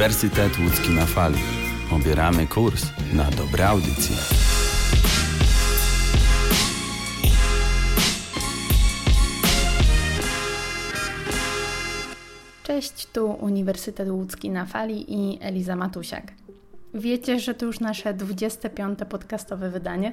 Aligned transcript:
Uniwersytet 0.00 0.58
Łódzki 0.58 0.90
na 0.90 1.06
Fali. 1.06 1.38
Obieramy 1.92 2.46
kurs 2.46 2.86
na 3.12 3.30
dobre 3.30 3.68
audycje. 3.68 4.16
Cześć, 12.62 13.06
tu 13.06 13.30
Uniwersytet 13.30 14.08
Łódzki 14.08 14.50
na 14.50 14.64
Fali 14.64 15.14
i 15.14 15.38
Eliza 15.42 15.76
Matusiak. 15.76 16.32
Wiecie, 16.94 17.38
że 17.40 17.54
to 17.54 17.66
już 17.66 17.80
nasze 17.80 18.14
25. 18.14 18.98
podcastowe 19.08 19.70
wydanie? 19.70 20.12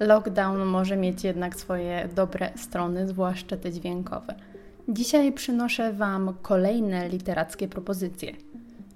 Lockdown 0.00 0.64
może 0.64 0.96
mieć 0.96 1.24
jednak 1.24 1.56
swoje 1.56 2.08
dobre 2.14 2.52
strony, 2.56 3.08
zwłaszcza 3.08 3.56
te 3.56 3.72
dźwiękowe. 3.72 4.34
Dzisiaj 4.88 5.32
przynoszę 5.32 5.92
Wam 5.92 6.34
kolejne 6.42 7.08
literackie 7.08 7.68
propozycje. 7.68 8.32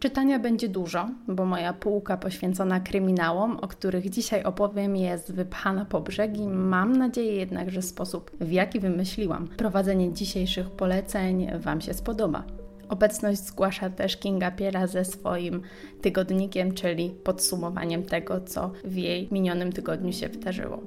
Czytania 0.00 0.38
będzie 0.38 0.68
dużo, 0.68 1.08
bo 1.28 1.44
moja 1.44 1.72
półka 1.72 2.16
poświęcona 2.16 2.80
kryminałom, 2.80 3.56
o 3.56 3.68
których 3.68 4.10
dzisiaj 4.10 4.44
opowiem, 4.44 4.96
jest 4.96 5.32
wypchana 5.32 5.84
po 5.84 6.00
brzegi. 6.00 6.48
Mam 6.48 6.96
nadzieję 6.96 7.32
jednak, 7.32 7.70
że 7.70 7.82
sposób, 7.82 8.30
w 8.40 8.52
jaki 8.52 8.80
wymyśliłam 8.80 9.48
prowadzenie 9.48 10.12
dzisiejszych 10.12 10.70
poleceń 10.70 11.46
Wam 11.58 11.80
się 11.80 11.94
spodoba. 11.94 12.44
Obecność 12.88 13.40
zgłasza 13.40 13.90
też 13.90 14.16
Kinga 14.16 14.50
Piera 14.50 14.86
ze 14.86 15.04
swoim 15.04 15.62
tygodnikiem, 16.00 16.74
czyli 16.74 17.10
podsumowaniem 17.10 18.02
tego, 18.02 18.40
co 18.40 18.72
w 18.84 18.96
jej 18.96 19.28
minionym 19.32 19.72
tygodniu 19.72 20.12
się 20.12 20.28
wydarzyło. 20.28 20.82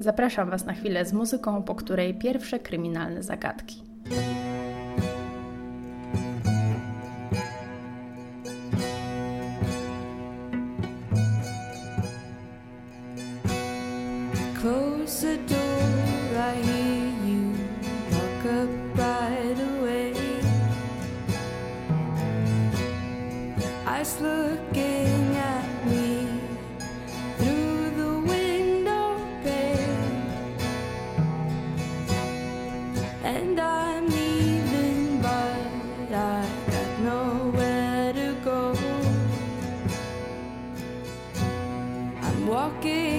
Zapraszam 0.00 0.50
Was 0.50 0.66
na 0.66 0.72
chwilę 0.72 1.04
z 1.04 1.12
muzyką, 1.12 1.62
po 1.62 1.74
której 1.74 2.14
pierwsze 2.14 2.58
kryminalne 2.58 3.22
zagadki. 3.22 3.82
Eyes 24.08 24.20
looking 24.20 25.36
at 25.36 25.86
me 25.86 26.28
through 27.36 27.90
the 28.00 28.20
window 28.32 29.20
pane, 29.44 30.22
and 33.22 33.60
I'm 33.60 34.06
leaving, 34.06 35.20
but 35.20 36.12
I 36.14 36.46
got 36.70 37.00
nowhere 37.00 38.12
to 38.14 38.34
go. 38.44 38.74
I'm 42.22 42.46
walking 42.46 43.17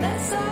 That's 0.00 0.32
all. 0.32 0.49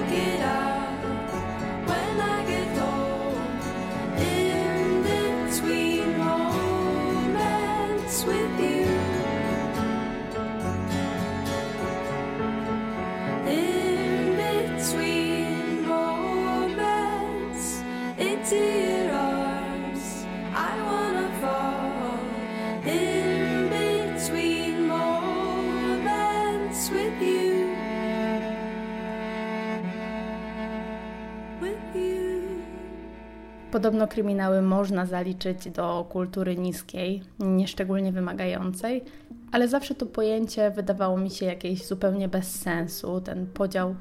Podobno 33.78 34.08
kryminały 34.08 34.62
można 34.62 35.06
zaliczyć 35.06 35.70
do 35.70 36.06
kultury 36.10 36.56
niskiej, 36.56 37.22
nieszczególnie 37.38 38.12
wymagającej, 38.12 39.04
ale 39.52 39.68
zawsze 39.68 39.94
to 39.94 40.06
pojęcie 40.06 40.70
wydawało 40.70 41.18
mi 41.18 41.30
się 41.30 41.46
jakieś 41.46 41.86
zupełnie 41.86 42.28
bez 42.28 42.60
sensu, 42.60 43.20
ten 43.20 43.46
podział 43.46 43.94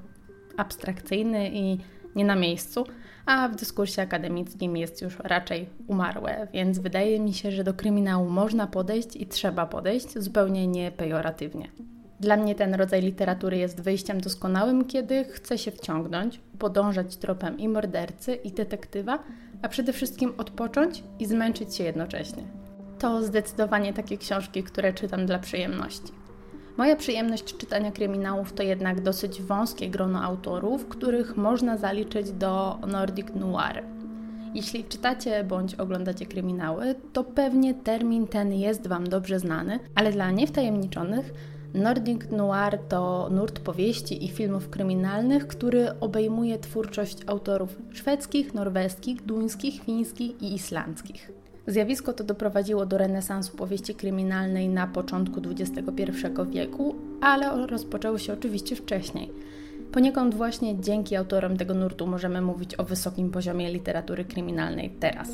abstrakcyjny 0.57 1.49
i 1.53 1.77
nie 2.15 2.25
na 2.25 2.35
miejscu, 2.35 2.85
a 3.25 3.49
w 3.49 3.55
dyskursie 3.55 4.01
akademickim 4.01 4.77
jest 4.77 5.01
już 5.01 5.19
raczej 5.19 5.69
umarłe, 5.87 6.47
więc 6.53 6.79
wydaje 6.79 7.19
mi 7.19 7.33
się, 7.33 7.51
że 7.51 7.63
do 7.63 7.73
kryminału 7.73 8.29
można 8.29 8.67
podejść 8.67 9.15
i 9.15 9.27
trzeba 9.27 9.65
podejść 9.65 10.19
zupełnie 10.19 10.67
nie 10.67 10.91
pejoratywnie. 10.91 11.69
Dla 12.19 12.37
mnie 12.37 12.55
ten 12.55 12.73
rodzaj 12.73 13.01
literatury 13.01 13.57
jest 13.57 13.81
wyjściem 13.81 14.21
doskonałym, 14.21 14.85
kiedy 14.85 15.23
chce 15.23 15.57
się 15.57 15.71
wciągnąć, 15.71 16.39
podążać 16.59 17.17
tropem 17.17 17.59
i 17.59 17.67
mordercy, 17.67 18.35
i 18.35 18.51
detektywa, 18.51 19.19
a 19.61 19.69
przede 19.69 19.93
wszystkim 19.93 20.33
odpocząć 20.37 21.03
i 21.19 21.25
zmęczyć 21.25 21.75
się 21.75 21.83
jednocześnie. 21.83 22.43
To 22.99 23.23
zdecydowanie 23.23 23.93
takie 23.93 24.17
książki, 24.17 24.63
które 24.63 24.93
czytam 24.93 25.25
dla 25.25 25.39
przyjemności. 25.39 26.11
Moja 26.77 26.95
przyjemność 26.95 27.57
czytania 27.57 27.91
kryminałów 27.91 28.53
to 28.53 28.63
jednak 28.63 29.01
dosyć 29.01 29.41
wąskie 29.41 29.89
grono 29.89 30.23
autorów, 30.23 30.87
których 30.87 31.37
można 31.37 31.77
zaliczyć 31.77 32.31
do 32.31 32.79
Nordic 32.87 33.27
Noir. 33.35 33.83
Jeśli 34.53 34.83
czytacie 34.83 35.43
bądź 35.43 35.75
oglądacie 35.75 36.25
kryminały, 36.25 36.95
to 37.13 37.23
pewnie 37.23 37.73
termin 37.73 38.27
ten 38.27 38.53
jest 38.53 38.87
Wam 38.87 39.09
dobrze 39.09 39.39
znany, 39.39 39.79
ale 39.95 40.11
dla 40.11 40.31
niewtajemniczonych 40.31 41.33
Nordic 41.73 42.31
Noir 42.31 42.79
to 42.89 43.29
nurt 43.31 43.59
powieści 43.59 44.25
i 44.25 44.27
filmów 44.27 44.69
kryminalnych, 44.69 45.47
który 45.47 45.99
obejmuje 45.99 46.59
twórczość 46.59 47.17
autorów 47.27 47.77
szwedzkich, 47.93 48.53
norweskich, 48.53 49.25
duńskich, 49.25 49.83
fińskich 49.83 50.41
i 50.41 50.53
islandzkich. 50.53 51.31
Zjawisko 51.67 52.13
to 52.13 52.23
doprowadziło 52.23 52.85
do 52.85 52.97
renesansu 52.97 53.57
powieści 53.57 53.95
kryminalnej 53.95 54.69
na 54.69 54.87
początku 54.87 55.41
XXI 55.49 56.03
wieku, 56.49 56.95
ale 57.21 57.67
rozpoczęło 57.67 58.17
się 58.17 58.33
oczywiście 58.33 58.75
wcześniej. 58.75 59.31
Poniekąd 59.91 60.35
właśnie 60.35 60.81
dzięki 60.81 61.15
autorom 61.15 61.57
tego 61.57 61.73
nurtu 61.73 62.07
możemy 62.07 62.41
mówić 62.41 62.79
o 62.79 62.83
wysokim 62.83 63.31
poziomie 63.31 63.71
literatury 63.71 64.25
kryminalnej 64.25 64.89
teraz. 64.89 65.29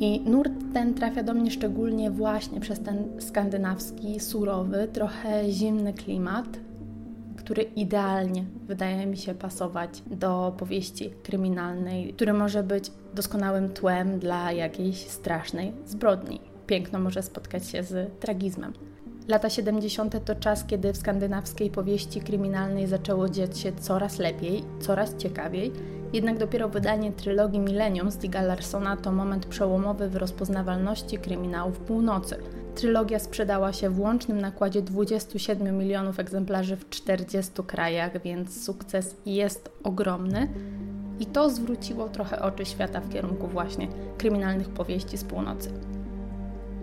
I 0.00 0.20
nurt 0.20 0.52
ten 0.72 0.94
trafia 0.94 1.22
do 1.22 1.34
mnie 1.34 1.50
szczególnie 1.50 2.10
właśnie 2.10 2.60
przez 2.60 2.80
ten 2.80 3.20
skandynawski, 3.20 4.20
surowy, 4.20 4.88
trochę 4.92 5.50
zimny 5.50 5.92
klimat, 5.92 6.46
który 7.36 7.62
idealnie 7.62 8.44
wydaje 8.66 9.06
mi 9.06 9.16
się 9.16 9.34
pasować 9.34 10.02
do 10.06 10.54
powieści 10.58 11.10
kryminalnej, 11.22 12.12
który 12.12 12.32
może 12.32 12.62
być 12.62 12.90
doskonałym 13.14 13.68
tłem 13.68 14.18
dla 14.18 14.52
jakiejś 14.52 14.96
strasznej 14.96 15.72
zbrodni. 15.86 16.40
Piękno 16.66 16.98
może 16.98 17.22
spotkać 17.22 17.66
się 17.66 17.82
z 17.82 18.20
tragizmem. 18.20 18.72
Lata 19.28 19.50
70. 19.50 20.24
to 20.24 20.34
czas, 20.34 20.64
kiedy 20.64 20.92
w 20.92 20.96
skandynawskiej 20.96 21.70
powieści 21.70 22.20
kryminalnej 22.20 22.86
zaczęło 22.86 23.28
dziać 23.28 23.58
się 23.58 23.72
coraz 23.72 24.18
lepiej, 24.18 24.62
coraz 24.80 25.16
ciekawiej, 25.16 25.72
jednak 26.14 26.38
dopiero 26.38 26.68
wydanie 26.68 27.12
trylogii 27.12 27.60
Millennium 27.60 28.10
Stiga 28.10 28.42
Larsona 28.42 28.96
to 28.96 29.12
moment 29.12 29.46
przełomowy 29.46 30.08
w 30.08 30.16
rozpoznawalności 30.16 31.18
kryminałów 31.18 31.78
północy. 31.78 32.36
Trylogia 32.74 33.18
sprzedała 33.18 33.72
się 33.72 33.90
w 33.90 34.00
łącznym 34.00 34.40
nakładzie 34.40 34.82
27 34.82 35.78
milionów 35.78 36.18
egzemplarzy 36.18 36.76
w 36.76 36.88
40 36.88 37.52
krajach, 37.66 38.22
więc 38.22 38.64
sukces 38.64 39.16
jest 39.26 39.70
ogromny. 39.84 40.48
I 41.20 41.26
to 41.26 41.50
zwróciło 41.50 42.08
trochę 42.08 42.42
oczy 42.42 42.64
świata 42.64 43.00
w 43.00 43.12
kierunku 43.12 43.46
właśnie 43.46 43.88
kryminalnych 44.18 44.68
powieści 44.68 45.18
z 45.18 45.24
północy. 45.24 45.93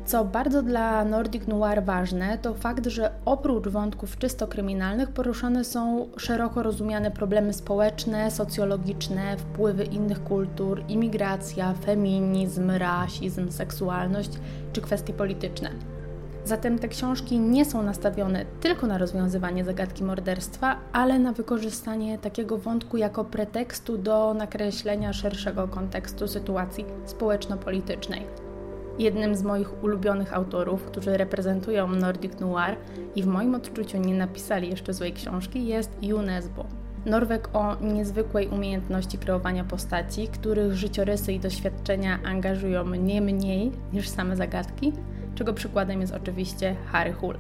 Co 0.06 0.26
bardzo 0.26 0.64
dla 0.64 1.06
Nordic 1.06 1.48
Noir 1.48 1.84
ważne, 1.84 2.38
to 2.38 2.54
fakt, 2.54 2.88
że 2.88 3.12
oprócz 3.26 3.68
wątków 3.68 4.18
czysto 4.18 4.48
kryminalnych 4.48 5.10
poruszane 5.10 5.64
są 5.64 6.08
szeroko 6.18 6.64
rozumiane 6.64 7.12
problemy 7.12 7.54
społeczne, 7.54 8.32
socjologiczne, 8.32 9.38
wpływy 9.38 9.84
innych 9.84 10.24
kultur, 10.24 10.84
imigracja, 10.88 11.74
feminizm, 11.74 12.72
rasizm, 12.72 13.52
seksualność 13.52 14.32
czy 14.74 14.82
kwestie 14.82 15.14
polityczne. 15.14 15.70
Zatem 16.46 16.80
te 16.80 16.88
książki 16.88 17.40
nie 17.40 17.66
są 17.66 17.84
nastawione 17.84 18.46
tylko 18.62 18.88
na 18.88 18.98
rozwiązywanie 18.98 19.66
zagadki 19.66 20.04
morderstwa, 20.04 20.78
ale 20.94 21.20
na 21.20 21.34
wykorzystanie 21.34 22.18
takiego 22.18 22.58
wątku 22.58 22.98
jako 22.98 23.26
pretekstu 23.26 23.98
do 23.98 24.34
nakreślenia 24.34 25.14
szerszego 25.14 25.68
kontekstu 25.68 26.28
sytuacji 26.28 26.86
społeczno-politycznej. 27.06 28.51
Jednym 29.00 29.36
z 29.36 29.44
moich 29.44 29.84
ulubionych 29.84 30.34
autorów, 30.34 30.84
którzy 30.84 31.18
reprezentują 31.18 31.88
Nordic 31.88 32.40
Noir 32.40 32.78
i 33.16 33.24
w 33.24 33.28
moim 33.28 33.56
odczuciu 33.56 33.98
nie 33.98 34.14
napisali 34.14 34.70
jeszcze 34.70 34.94
złej 34.94 35.14
książki, 35.14 35.68
jest 35.68 35.92
UNESCO. 36.16 36.66
Norweg 37.06 37.50
o 37.54 37.76
niezwykłej 37.76 38.48
umiejętności 38.48 39.18
kreowania 39.18 39.64
postaci, 39.64 40.28
których 40.28 40.74
życiorysy 40.74 41.34
i 41.34 41.40
doświadczenia 41.40 42.20
angażują 42.24 42.84
mnie 42.84 43.22
mniej 43.22 43.72
niż 43.94 44.10
same 44.10 44.36
zagadki, 44.36 44.94
czego 45.36 45.54
przykładem 45.54 46.02
jest 46.02 46.14
oczywiście 46.14 46.76
Harry 46.92 47.14
Hull. 47.14 47.38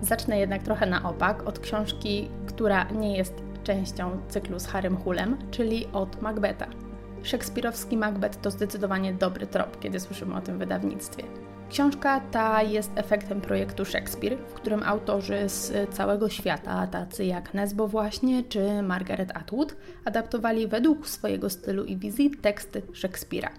Zacznę 0.00 0.38
jednak 0.38 0.62
trochę 0.62 0.86
na 0.86 1.08
opak 1.08 1.48
od 1.48 1.58
książki, 1.58 2.28
która 2.46 2.84
nie 2.84 3.16
jest 3.16 3.34
częścią 3.64 4.10
cyklu 4.28 4.58
z 4.58 4.66
Harrym 4.66 4.96
Hullem, 4.96 5.36
czyli 5.50 5.86
od 5.92 6.22
Macbeta. 6.22 6.85
Szekspirowski 7.22 7.96
Macbeth 7.96 8.40
to 8.40 8.50
zdecydowanie 8.50 9.12
dobry 9.14 9.46
trop, 9.46 9.80
kiedy 9.80 10.00
słyszymy 10.00 10.34
o 10.34 10.40
tym 10.40 10.58
wydawnictwie. 10.58 11.22
Książka 11.70 12.20
ta 12.20 12.62
jest 12.62 12.90
efektem 12.94 13.40
projektu 13.40 13.84
Shakespeare, 13.84 14.38
w 14.48 14.54
którym 14.54 14.82
autorzy 14.82 15.48
z 15.48 15.90
całego 15.94 16.28
świata, 16.28 16.86
tacy 16.86 17.24
jak 17.24 17.54
Nesbo 17.54 17.88
właśnie 17.88 18.42
czy 18.44 18.82
Margaret 18.82 19.36
Atwood, 19.36 19.76
adaptowali 20.04 20.68
według 20.68 21.08
swojego 21.08 21.50
stylu 21.50 21.84
i 21.84 21.96
wizji 21.96 22.30
teksty 22.30 22.82
Szekspira. 22.92 23.50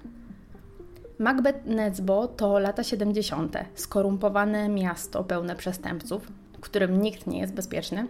Macbeth 1.20 1.66
Nesbo 1.66 2.28
to 2.28 2.60
lata 2.60 2.84
70., 2.84 3.58
skorumpowane 3.76 4.70
miasto 4.70 5.24
pełne 5.24 5.56
przestępców, 5.56 6.32
w 6.58 6.60
którym 6.60 7.02
nikt 7.02 7.28
nie 7.28 7.40
jest 7.40 7.54
bezpieczny, 7.54 8.08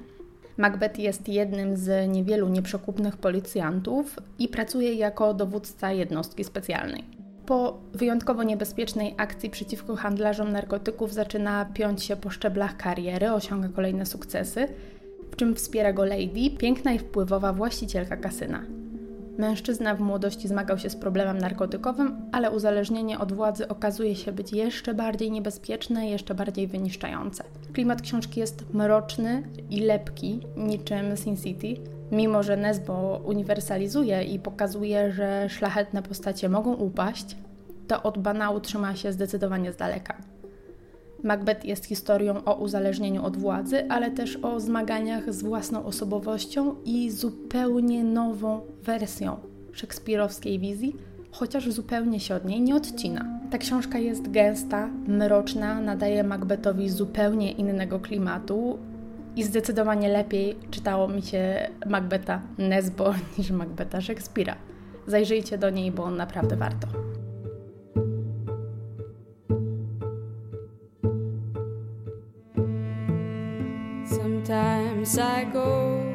Macbeth 0.57 0.99
jest 0.99 1.29
jednym 1.29 1.77
z 1.77 2.09
niewielu 2.09 2.49
nieprzekupnych 2.49 3.17
policjantów 3.17 4.19
i 4.39 4.47
pracuje 4.47 4.93
jako 4.93 5.33
dowódca 5.33 5.91
jednostki 5.91 6.43
specjalnej. 6.43 7.03
Po 7.45 7.77
wyjątkowo 7.93 8.43
niebezpiecznej 8.43 9.13
akcji 9.17 9.49
przeciwko 9.49 9.95
handlarzom 9.95 10.51
narkotyków 10.51 11.13
zaczyna 11.13 11.65
piąć 11.73 12.03
się 12.03 12.15
po 12.15 12.29
szczeblach 12.29 12.77
kariery, 12.77 13.31
osiąga 13.31 13.69
kolejne 13.69 14.05
sukcesy, 14.05 14.67
w 15.31 15.35
czym 15.35 15.55
wspiera 15.55 15.93
go 15.93 16.05
Lady, 16.05 16.49
piękna 16.57 16.93
i 16.93 16.99
wpływowa 16.99 17.53
właścicielka 17.53 18.17
kasyna. 18.17 18.63
Mężczyzna 19.37 19.95
w 19.95 19.99
młodości 19.99 20.47
zmagał 20.47 20.77
się 20.77 20.89
z 20.89 20.95
problemem 20.95 21.37
narkotykowym, 21.37 22.29
ale 22.31 22.51
uzależnienie 22.51 23.19
od 23.19 23.33
władzy 23.33 23.67
okazuje 23.67 24.15
się 24.15 24.31
być 24.31 24.53
jeszcze 24.53 24.93
bardziej 24.93 25.31
niebezpieczne, 25.31 26.09
jeszcze 26.09 26.35
bardziej 26.35 26.67
wyniszczające. 26.67 27.43
Klimat 27.73 28.01
książki 28.01 28.39
jest 28.39 28.73
mroczny 28.73 29.43
i 29.69 29.79
lepki, 29.79 30.39
niczym 30.57 31.17
Sin 31.17 31.37
City, 31.37 31.75
mimo 32.11 32.43
że 32.43 32.57
Nesbo 32.57 33.21
uniwersalizuje 33.25 34.23
i 34.23 34.39
pokazuje, 34.39 35.11
że 35.11 35.49
szlachetne 35.49 36.01
postacie 36.01 36.49
mogą 36.49 36.73
upaść, 36.73 37.35
to 37.87 38.03
od 38.03 38.17
banału 38.17 38.59
trzyma 38.59 38.95
się 38.95 39.11
zdecydowanie 39.11 39.71
z 39.71 39.75
daleka. 39.77 40.17
Macbeth 41.23 41.65
jest 41.65 41.85
historią 41.85 42.43
o 42.45 42.55
uzależnieniu 42.55 43.25
od 43.25 43.37
władzy, 43.37 43.89
ale 43.89 44.11
też 44.11 44.35
o 44.35 44.59
zmaganiach 44.59 45.33
z 45.33 45.43
własną 45.43 45.85
osobowością 45.85 46.75
i 46.85 47.11
zupełnie 47.11 48.03
nową 48.03 48.61
wersją 48.83 49.37
szekspirowskiej 49.71 50.59
wizji, 50.59 50.95
chociaż 51.31 51.71
zupełnie 51.71 52.19
się 52.19 52.35
od 52.35 52.45
niej 52.45 52.61
nie 52.61 52.75
odcina. 52.75 53.25
Ta 53.51 53.57
książka 53.57 53.99
jest 53.99 54.31
gęsta, 54.31 54.89
mroczna, 55.07 55.81
nadaje 55.81 56.23
Macbethowi 56.23 56.89
zupełnie 56.89 57.51
innego 57.51 57.99
klimatu 57.99 58.77
i 59.35 59.43
zdecydowanie 59.43 60.09
lepiej 60.09 60.55
czytało 60.71 61.07
mi 61.07 61.21
się 61.21 61.69
Macbeta 61.85 62.41
Nesbo 62.57 63.13
niż 63.37 63.51
Macbeta 63.51 64.01
Szekspira. 64.01 64.55
Zajrzyjcie 65.07 65.57
do 65.57 65.69
niej, 65.69 65.91
bo 65.91 66.11
naprawdę 66.11 66.55
warto. 66.55 67.16
psycho. 75.07 76.06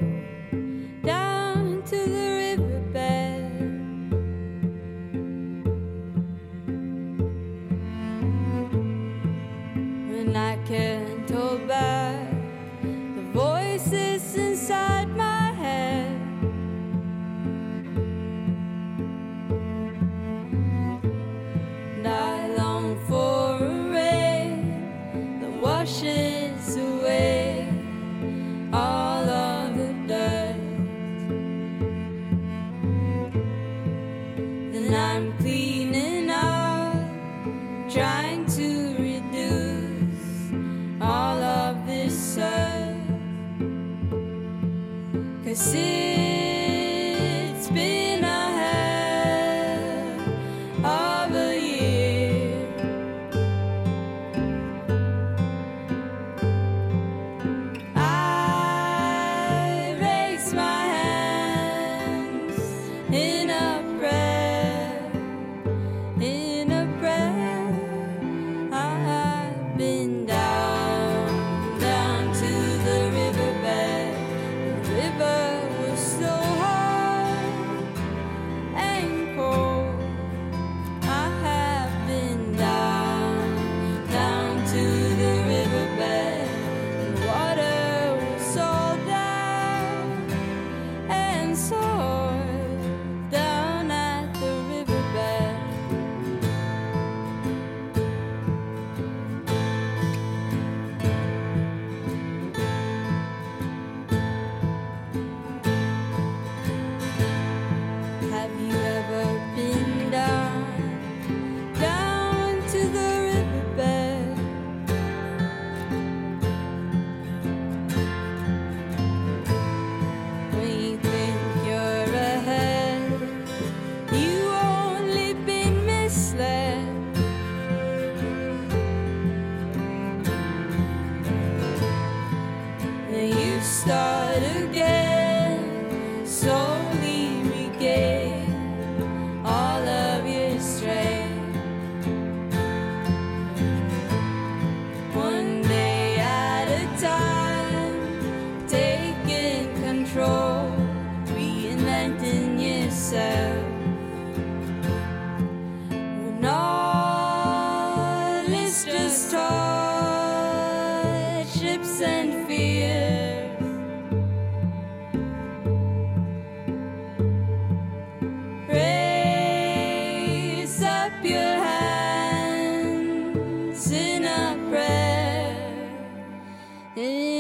Hey. 176.95 177.32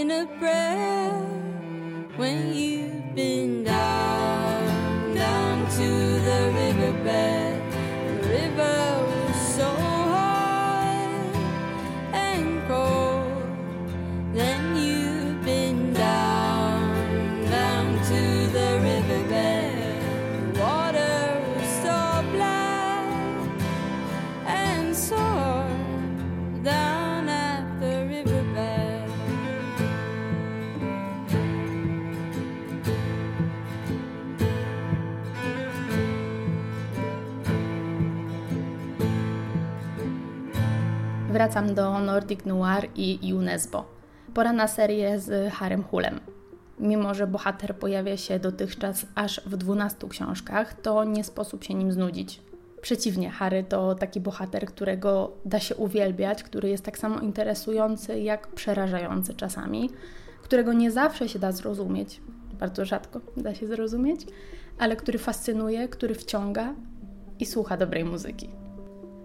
Wracam 41.42 41.74
do 41.74 41.98
Nordic 41.98 42.44
Noir 42.44 42.88
i 42.96 43.34
UNESCO. 43.34 43.84
Pora 44.34 44.52
na 44.52 44.68
serię 44.68 45.20
z 45.20 45.52
Harem 45.52 45.82
Hulem. 45.82 46.20
Mimo, 46.78 47.14
że 47.14 47.26
bohater 47.26 47.76
pojawia 47.76 48.16
się 48.16 48.38
dotychczas 48.38 49.06
aż 49.14 49.40
w 49.46 49.56
12 49.56 50.08
książkach, 50.08 50.74
to 50.74 51.04
nie 51.04 51.24
sposób 51.24 51.64
się 51.64 51.74
nim 51.74 51.92
znudzić. 51.92 52.40
Przeciwnie, 52.82 53.30
Harry 53.30 53.64
to 53.64 53.94
taki 53.94 54.20
bohater, 54.20 54.66
którego 54.66 55.32
da 55.44 55.60
się 55.60 55.74
uwielbiać, 55.74 56.42
który 56.42 56.68
jest 56.68 56.84
tak 56.84 56.98
samo 56.98 57.20
interesujący 57.20 58.20
jak 58.20 58.46
przerażający 58.48 59.34
czasami, 59.34 59.90
którego 60.42 60.72
nie 60.72 60.90
zawsze 60.90 61.28
się 61.28 61.38
da 61.38 61.52
zrozumieć, 61.52 62.20
bardzo 62.60 62.84
rzadko 62.84 63.20
da 63.36 63.54
się 63.54 63.66
zrozumieć, 63.66 64.26
ale 64.78 64.96
który 64.96 65.18
fascynuje, 65.18 65.88
który 65.88 66.14
wciąga 66.14 66.74
i 67.40 67.46
słucha 67.46 67.76
dobrej 67.76 68.04
muzyki. 68.04 68.50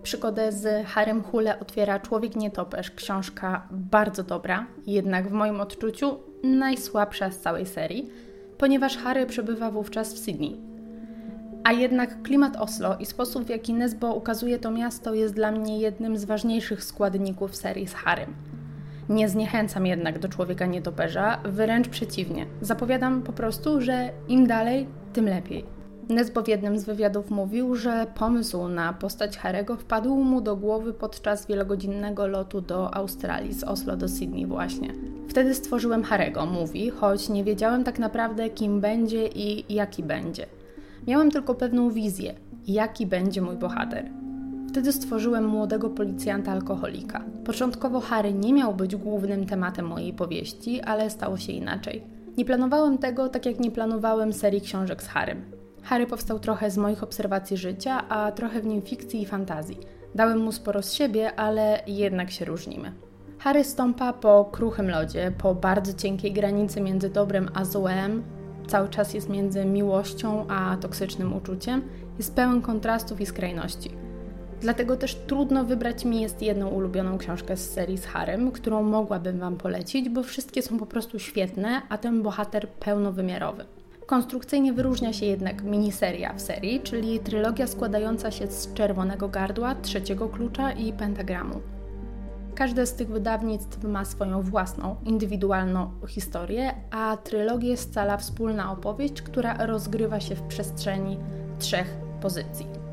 Przygodę 0.07 0.51
z 0.51 0.87
Harem 0.87 1.23
Hule 1.23 1.59
otwiera 1.59 1.99
Człowiek 1.99 2.35
Nietoperz, 2.35 2.91
książka 2.91 3.67
bardzo 3.71 4.23
dobra, 4.23 4.67
jednak 4.85 5.27
w 5.29 5.31
moim 5.31 5.61
odczuciu 5.61 6.17
najsłabsza 6.43 7.31
z 7.31 7.39
całej 7.39 7.65
serii, 7.65 8.09
ponieważ 8.57 8.97
Harry 8.97 9.25
przebywa 9.25 9.71
wówczas 9.71 10.13
w 10.13 10.17
Sydney. 10.17 10.57
A 11.63 11.71
jednak 11.71 12.21
klimat 12.21 12.55
Oslo 12.55 12.97
i 12.97 13.05
sposób 13.05 13.43
w 13.43 13.49
jaki 13.49 13.73
Nesbo 13.73 14.13
ukazuje 14.13 14.59
to 14.59 14.71
miasto 14.71 15.13
jest 15.13 15.33
dla 15.33 15.51
mnie 15.51 15.79
jednym 15.79 16.17
z 16.17 16.25
ważniejszych 16.25 16.83
składników 16.83 17.55
serii 17.55 17.87
z 17.87 17.93
Harrym. 17.93 18.35
Nie 19.09 19.29
zniechęcam 19.29 19.85
jednak 19.85 20.19
do 20.19 20.27
Człowieka 20.27 20.65
Nietoperza, 20.65 21.39
wręcz 21.45 21.87
przeciwnie. 21.87 22.45
Zapowiadam 22.61 23.21
po 23.21 23.33
prostu, 23.33 23.81
że 23.81 24.09
im 24.27 24.47
dalej, 24.47 24.87
tym 25.13 25.25
lepiej. 25.25 25.65
Nesbo 26.09 26.43
w 26.43 26.47
jednym 26.47 26.79
z 26.79 26.83
wywiadów 26.83 27.31
mówił, 27.31 27.75
że 27.75 28.07
pomysł 28.15 28.67
na 28.67 28.93
postać 28.93 29.37
Harego 29.37 29.75
wpadł 29.75 30.15
mu 30.15 30.41
do 30.41 30.55
głowy 30.55 30.93
podczas 30.93 31.47
wielogodzinnego 31.47 32.27
lotu 32.27 32.61
do 32.61 32.95
Australii, 32.95 33.53
z 33.53 33.63
Oslo 33.63 33.97
do 33.97 34.07
Sydney 34.07 34.45
właśnie. 34.45 34.93
Wtedy 35.29 35.55
stworzyłem 35.55 36.03
Harego, 36.03 36.45
mówi, 36.45 36.89
choć 36.89 37.29
nie 37.29 37.43
wiedziałem 37.43 37.83
tak 37.83 37.99
naprawdę 37.99 38.49
kim 38.49 38.81
będzie 38.81 39.27
i 39.27 39.73
jaki 39.73 40.03
będzie. 40.03 40.45
Miałem 41.07 41.31
tylko 41.31 41.55
pewną 41.55 41.89
wizję, 41.89 42.33
jaki 42.67 43.05
będzie 43.05 43.41
mój 43.41 43.55
bohater. 43.55 44.09
Wtedy 44.69 44.93
stworzyłem 44.93 45.47
młodego 45.47 45.89
policjanta 45.89 46.51
alkoholika. 46.51 47.23
Początkowo 47.45 47.99
Harry 47.99 48.33
nie 48.33 48.53
miał 48.53 48.73
być 48.73 48.95
głównym 48.95 49.45
tematem 49.45 49.85
mojej 49.85 50.13
powieści, 50.13 50.81
ale 50.81 51.09
stało 51.09 51.37
się 51.37 51.51
inaczej. 51.51 52.03
Nie 52.37 52.45
planowałem 52.45 52.97
tego 52.97 53.29
tak 53.29 53.45
jak 53.45 53.59
nie 53.59 53.71
planowałem 53.71 54.33
serii 54.33 54.61
książek 54.61 55.03
z 55.03 55.07
Harrym. 55.07 55.56
Harry 55.83 56.07
powstał 56.07 56.39
trochę 56.39 56.71
z 56.71 56.77
moich 56.77 57.03
obserwacji 57.03 57.57
życia, 57.57 58.09
a 58.09 58.31
trochę 58.31 58.61
w 58.61 58.65
nim 58.65 58.81
fikcji 58.81 59.21
i 59.21 59.25
fantazji. 59.25 59.79
Dałem 60.15 60.39
mu 60.39 60.51
sporo 60.51 60.81
z 60.81 60.93
siebie, 60.93 61.35
ale 61.35 61.83
jednak 61.87 62.31
się 62.31 62.45
różnimy. 62.45 62.91
Harry 63.39 63.63
stąpa 63.63 64.13
po 64.13 64.45
kruchym 64.45 64.89
lodzie, 64.89 65.31
po 65.37 65.55
bardzo 65.55 65.93
cienkiej 65.93 66.31
granicy 66.31 66.81
między 66.81 67.09
dobrem 67.09 67.49
a 67.53 67.65
złem. 67.65 68.23
Cały 68.67 68.89
czas 68.89 69.13
jest 69.13 69.29
między 69.29 69.65
miłością 69.65 70.45
a 70.47 70.77
toksycznym 70.81 71.33
uczuciem. 71.33 71.81
Jest 72.17 72.35
pełen 72.35 72.61
kontrastów 72.61 73.21
i 73.21 73.25
skrajności. 73.25 73.91
Dlatego 74.61 74.97
też 74.97 75.15
trudno 75.15 75.63
wybrać 75.65 76.05
mi 76.05 76.21
jest 76.21 76.41
jedną 76.41 76.67
ulubioną 76.67 77.17
książkę 77.17 77.57
z 77.57 77.73
serii 77.73 77.97
z 77.97 78.05
Harrym, 78.05 78.51
którą 78.51 78.83
mogłabym 78.83 79.39
Wam 79.39 79.57
polecić, 79.57 80.09
bo 80.09 80.23
wszystkie 80.23 80.61
są 80.61 80.79
po 80.79 80.85
prostu 80.85 81.19
świetne, 81.19 81.81
a 81.89 81.97
ten 81.97 82.23
bohater 82.23 82.69
pełnowymiarowy. 82.69 83.65
Konstrukcyjnie 84.07 84.73
wyróżnia 84.73 85.13
się 85.13 85.25
jednak 85.25 85.63
miniseria 85.63 86.33
w 86.33 86.41
serii, 86.41 86.81
czyli 86.81 87.19
trylogia 87.19 87.67
składająca 87.67 88.31
się 88.31 88.47
z 88.47 88.73
Czerwonego 88.73 89.29
Gardła, 89.29 89.75
Trzeciego 89.75 90.29
Klucza 90.29 90.71
i 90.71 90.93
Pentagramu. 90.93 91.61
Każde 92.55 92.85
z 92.85 92.93
tych 92.93 93.07
wydawnictw 93.07 93.83
ma 93.83 94.05
swoją 94.05 94.41
własną, 94.41 94.95
indywidualną 95.05 95.91
historię, 96.07 96.73
a 96.91 97.17
trylogię 97.17 97.77
scala 97.77 98.17
wspólna 98.17 98.71
opowieść, 98.71 99.21
która 99.21 99.65
rozgrywa 99.65 100.19
się 100.19 100.35
w 100.35 100.41
przestrzeni 100.41 101.17
trzech 101.59 101.97
pozycji. 102.21 102.86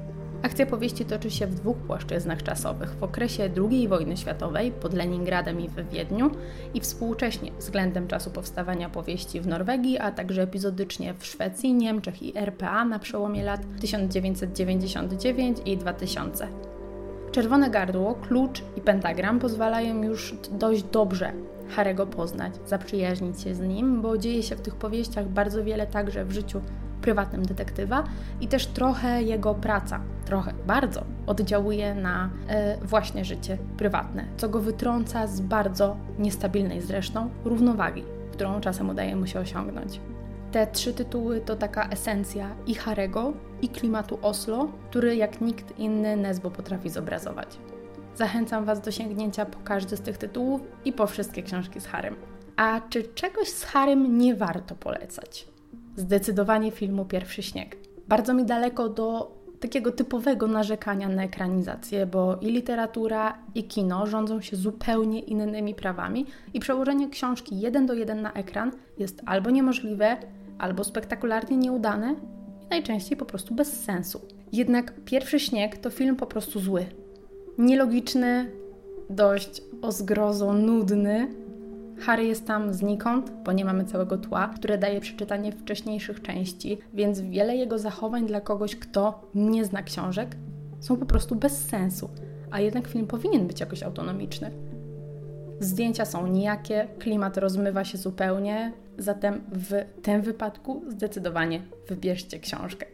Akcja 0.44 0.66
powieści 0.66 1.04
toczy 1.04 1.30
się 1.30 1.46
w 1.46 1.54
dwóch 1.54 1.76
płaszczyznach 1.76 2.42
czasowych: 2.42 2.90
w 2.90 3.02
okresie 3.02 3.50
II 3.70 3.88
wojny 3.88 4.16
światowej 4.16 4.72
pod 4.72 4.94
Leningradem 4.94 5.60
i 5.60 5.68
w 5.68 5.90
Wiedniu 5.90 6.30
i 6.74 6.80
współcześnie 6.80 7.52
względem 7.58 8.06
czasu 8.06 8.30
powstawania 8.30 8.88
powieści 8.88 9.40
w 9.40 9.46
Norwegii, 9.46 9.98
a 9.98 10.10
także 10.10 10.42
epizodycznie 10.42 11.14
w 11.14 11.26
Szwecji, 11.26 11.74
Niemczech 11.74 12.22
i 12.22 12.38
RPA 12.38 12.84
na 12.84 12.98
przełomie 12.98 13.44
lat 13.44 13.60
1999 13.80 15.58
i 15.64 15.76
2000. 15.76 16.48
Czerwone 17.32 17.70
gardło, 17.70 18.14
klucz 18.14 18.62
i 18.76 18.80
pentagram 18.80 19.38
pozwalają 19.38 20.02
już 20.02 20.34
dość 20.52 20.82
dobrze 20.82 21.32
Harego 21.68 22.06
poznać, 22.06 22.52
zaprzyjaźnić 22.66 23.40
się 23.40 23.54
z 23.54 23.60
nim, 23.60 24.02
bo 24.02 24.18
dzieje 24.18 24.42
się 24.42 24.56
w 24.56 24.60
tych 24.60 24.76
powieściach 24.76 25.28
bardzo 25.28 25.64
wiele 25.64 25.86
także 25.86 26.24
w 26.24 26.32
życiu 26.32 26.60
prywatnym 27.04 27.46
detektywa 27.46 28.04
i 28.40 28.48
też 28.48 28.66
trochę 28.66 29.22
jego 29.22 29.54
praca, 29.54 30.00
trochę, 30.24 30.52
bardzo 30.66 31.04
oddziałuje 31.26 31.94
na 31.94 32.30
e, 32.48 32.76
właśnie 32.86 33.24
życie 33.24 33.58
prywatne, 33.76 34.24
co 34.36 34.48
go 34.48 34.60
wytrąca 34.60 35.26
z 35.26 35.40
bardzo 35.40 35.96
niestabilnej 36.18 36.80
zresztą 36.80 37.30
równowagi, 37.44 38.04
którą 38.32 38.60
czasem 38.60 38.90
udaje 38.90 39.16
mu 39.16 39.26
się 39.26 39.40
osiągnąć. 39.40 40.00
Te 40.52 40.66
trzy 40.66 40.94
tytuły 40.94 41.40
to 41.40 41.56
taka 41.56 41.88
esencja 41.88 42.50
i 42.66 42.74
Harego, 42.74 43.32
i 43.62 43.68
klimatu 43.68 44.18
Oslo, 44.22 44.68
który 44.90 45.16
jak 45.16 45.40
nikt 45.40 45.78
inny 45.78 46.16
Nesbo 46.16 46.50
potrafi 46.50 46.90
zobrazować. 46.90 47.58
Zachęcam 48.16 48.64
Was 48.64 48.80
do 48.80 48.90
sięgnięcia 48.90 49.46
po 49.46 49.58
każdy 49.64 49.96
z 49.96 50.00
tych 50.00 50.18
tytułów 50.18 50.60
i 50.84 50.92
po 50.92 51.06
wszystkie 51.06 51.42
książki 51.42 51.80
z 51.80 51.86
Harem. 51.86 52.16
A 52.56 52.80
czy 52.88 53.02
czegoś 53.02 53.48
z 53.48 53.64
Harem 53.64 54.18
nie 54.18 54.34
warto 54.34 54.74
polecać? 54.74 55.53
Zdecydowanie 55.96 56.70
filmu 56.70 57.04
Pierwszy 57.04 57.42
Śnieg. 57.42 57.76
Bardzo 58.08 58.34
mi 58.34 58.44
daleko 58.44 58.88
do 58.88 59.34
takiego 59.60 59.92
typowego 59.92 60.46
narzekania 60.46 61.08
na 61.08 61.24
ekranizację, 61.24 62.06
bo 62.06 62.36
i 62.40 62.46
literatura, 62.46 63.38
i 63.54 63.64
kino 63.64 64.06
rządzą 64.06 64.40
się 64.40 64.56
zupełnie 64.56 65.20
innymi 65.20 65.74
prawami 65.74 66.26
i 66.54 66.60
przełożenie 66.60 67.08
książki 67.08 67.60
jeden 67.60 67.86
do 67.86 67.94
jeden 67.94 68.22
na 68.22 68.32
ekran 68.32 68.72
jest 68.98 69.22
albo 69.26 69.50
niemożliwe, 69.50 70.16
albo 70.58 70.84
spektakularnie 70.84 71.56
nieudane 71.56 72.14
i 72.64 72.66
najczęściej 72.70 73.16
po 73.16 73.24
prostu 73.24 73.54
bez 73.54 73.84
sensu. 73.84 74.20
Jednak 74.52 75.04
Pierwszy 75.04 75.40
Śnieg 75.40 75.78
to 75.78 75.90
film 75.90 76.16
po 76.16 76.26
prostu 76.26 76.60
zły. 76.60 76.86
Nielogiczny, 77.58 78.50
dość 79.10 79.62
o 79.82 79.92
zgrozo 79.92 80.52
nudny, 80.52 81.28
Harry 82.00 82.24
jest 82.24 82.46
tam 82.46 82.74
znikąd, 82.74 83.32
bo 83.44 83.52
nie 83.52 83.64
mamy 83.64 83.84
całego 83.84 84.18
tła, 84.18 84.48
które 84.48 84.78
daje 84.78 85.00
przeczytanie 85.00 85.52
wcześniejszych 85.52 86.22
części, 86.22 86.78
więc 86.94 87.20
wiele 87.20 87.56
jego 87.56 87.78
zachowań 87.78 88.26
dla 88.26 88.40
kogoś, 88.40 88.76
kto 88.76 89.30
nie 89.34 89.64
zna 89.64 89.82
książek, 89.82 90.36
są 90.80 90.96
po 90.96 91.06
prostu 91.06 91.36
bez 91.36 91.64
sensu, 91.68 92.10
a 92.50 92.60
jednak 92.60 92.88
film 92.88 93.06
powinien 93.06 93.46
być 93.46 93.60
jakoś 93.60 93.82
autonomiczny. 93.82 94.50
Zdjęcia 95.60 96.04
są 96.04 96.26
nijakie, 96.26 96.88
klimat 96.98 97.36
rozmywa 97.36 97.84
się 97.84 97.98
zupełnie, 97.98 98.72
zatem 98.98 99.40
w 99.52 100.02
tym 100.02 100.22
wypadku 100.22 100.82
zdecydowanie 100.88 101.62
wybierzcie 101.88 102.38
książkę. 102.38 102.86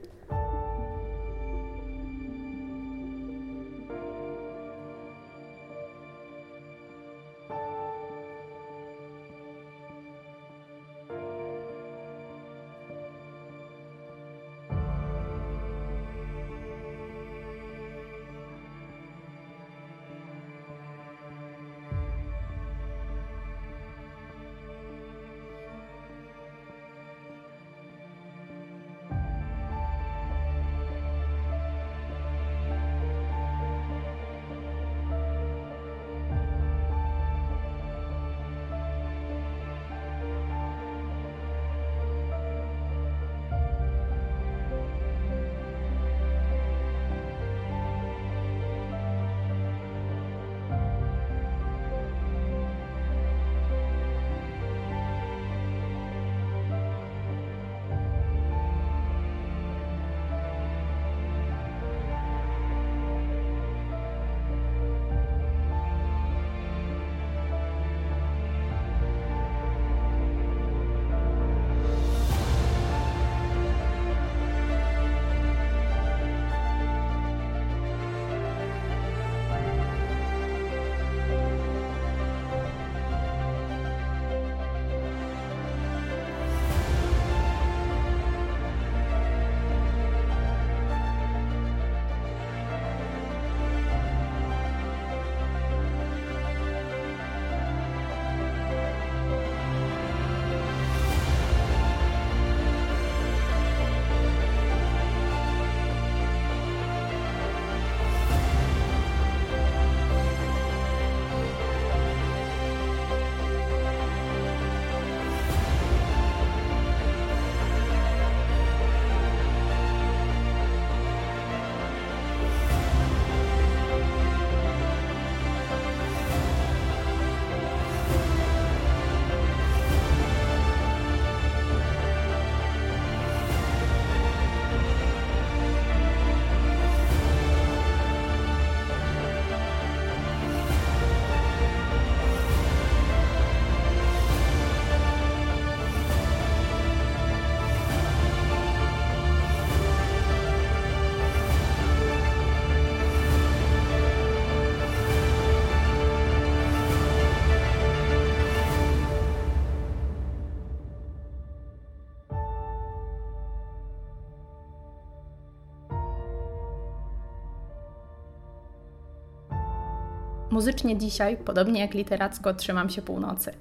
Muzycznie 170.60 170.98
dzisiaj, 170.98 171.36
podobnie 171.36 171.80
jak 171.80 171.94
literacko, 171.94 172.54
trzymam 172.54 172.90
się 172.90 173.02
północy. 173.02 173.52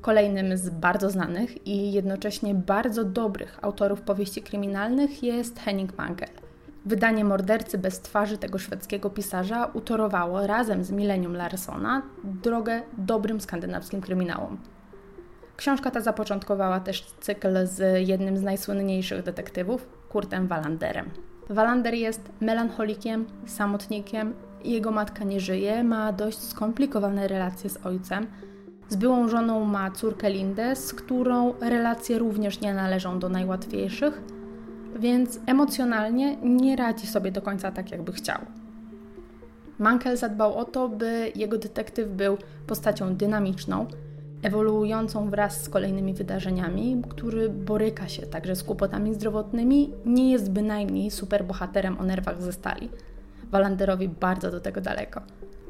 Kolejnym 0.00 0.56
z 0.56 0.70
bardzo 0.70 1.10
znanych 1.10 1.66
i 1.66 1.92
jednocześnie 1.92 2.54
bardzo 2.54 3.04
dobrych 3.04 3.58
autorów 3.62 4.00
powieści 4.00 4.42
kryminalnych 4.42 5.22
jest 5.22 5.58
Henning 5.58 5.98
Mankell. 5.98 6.28
Wydanie 6.86 7.24
Mordercy 7.24 7.78
bez 7.78 8.00
twarzy 8.00 8.38
tego 8.38 8.58
szwedzkiego 8.58 9.10
pisarza 9.10 9.70
utorowało 9.74 10.46
razem 10.46 10.84
z 10.84 10.90
Milenium 10.90 11.36
Larsona 11.36 12.02
drogę 12.24 12.82
dobrym 12.98 13.40
skandynawskim 13.40 14.00
kryminałom. 14.00 14.58
Książka 15.56 15.90
ta 15.90 16.00
zapoczątkowała 16.00 16.80
też 16.80 17.02
cykl 17.20 17.66
z 17.66 18.08
jednym 18.08 18.36
z 18.36 18.42
najsłynniejszych 18.42 19.22
detektywów, 19.22 19.88
Kurtem 20.08 20.46
Wallanderem. 20.46 21.10
Wallander 21.50 21.94
jest 21.94 22.20
melancholikiem, 22.40 23.26
samotnikiem 23.46 24.34
jego 24.64 24.90
matka 24.90 25.24
nie 25.24 25.40
żyje, 25.40 25.84
ma 25.84 26.12
dość 26.12 26.38
skomplikowane 26.38 27.28
relacje 27.28 27.70
z 27.70 27.86
ojcem. 27.86 28.26
Z 28.88 28.96
byłą 28.96 29.28
żoną 29.28 29.64
ma 29.64 29.90
córkę 29.90 30.30
Lindę, 30.30 30.76
z 30.76 30.94
którą 30.94 31.54
relacje 31.60 32.18
również 32.18 32.60
nie 32.60 32.74
należą 32.74 33.18
do 33.18 33.28
najłatwiejszych, 33.28 34.22
więc 34.98 35.40
emocjonalnie 35.46 36.36
nie 36.36 36.76
radzi 36.76 37.06
sobie 37.06 37.32
do 37.32 37.42
końca 37.42 37.72
tak, 37.72 37.90
jakby 37.90 38.12
chciał. 38.12 38.38
Mankel 39.78 40.16
zadbał 40.16 40.54
o 40.54 40.64
to, 40.64 40.88
by 40.88 41.32
jego 41.34 41.58
detektyw 41.58 42.08
był 42.08 42.36
postacią 42.66 43.16
dynamiczną, 43.16 43.86
ewoluującą 44.42 45.30
wraz 45.30 45.62
z 45.62 45.68
kolejnymi 45.68 46.14
wydarzeniami, 46.14 47.02
który 47.08 47.48
boryka 47.48 48.08
się 48.08 48.26
także 48.26 48.56
z 48.56 48.62
kłopotami 48.62 49.14
zdrowotnymi, 49.14 49.92
nie 50.06 50.32
jest 50.32 50.50
bynajmniej 50.50 51.10
superbohaterem 51.10 51.98
o 51.98 52.04
nerwach 52.04 52.42
ze 52.42 52.52
stali. 52.52 52.90
Walanderowi 53.50 54.08
bardzo 54.08 54.50
do 54.50 54.60
tego 54.60 54.80
daleko. 54.80 55.20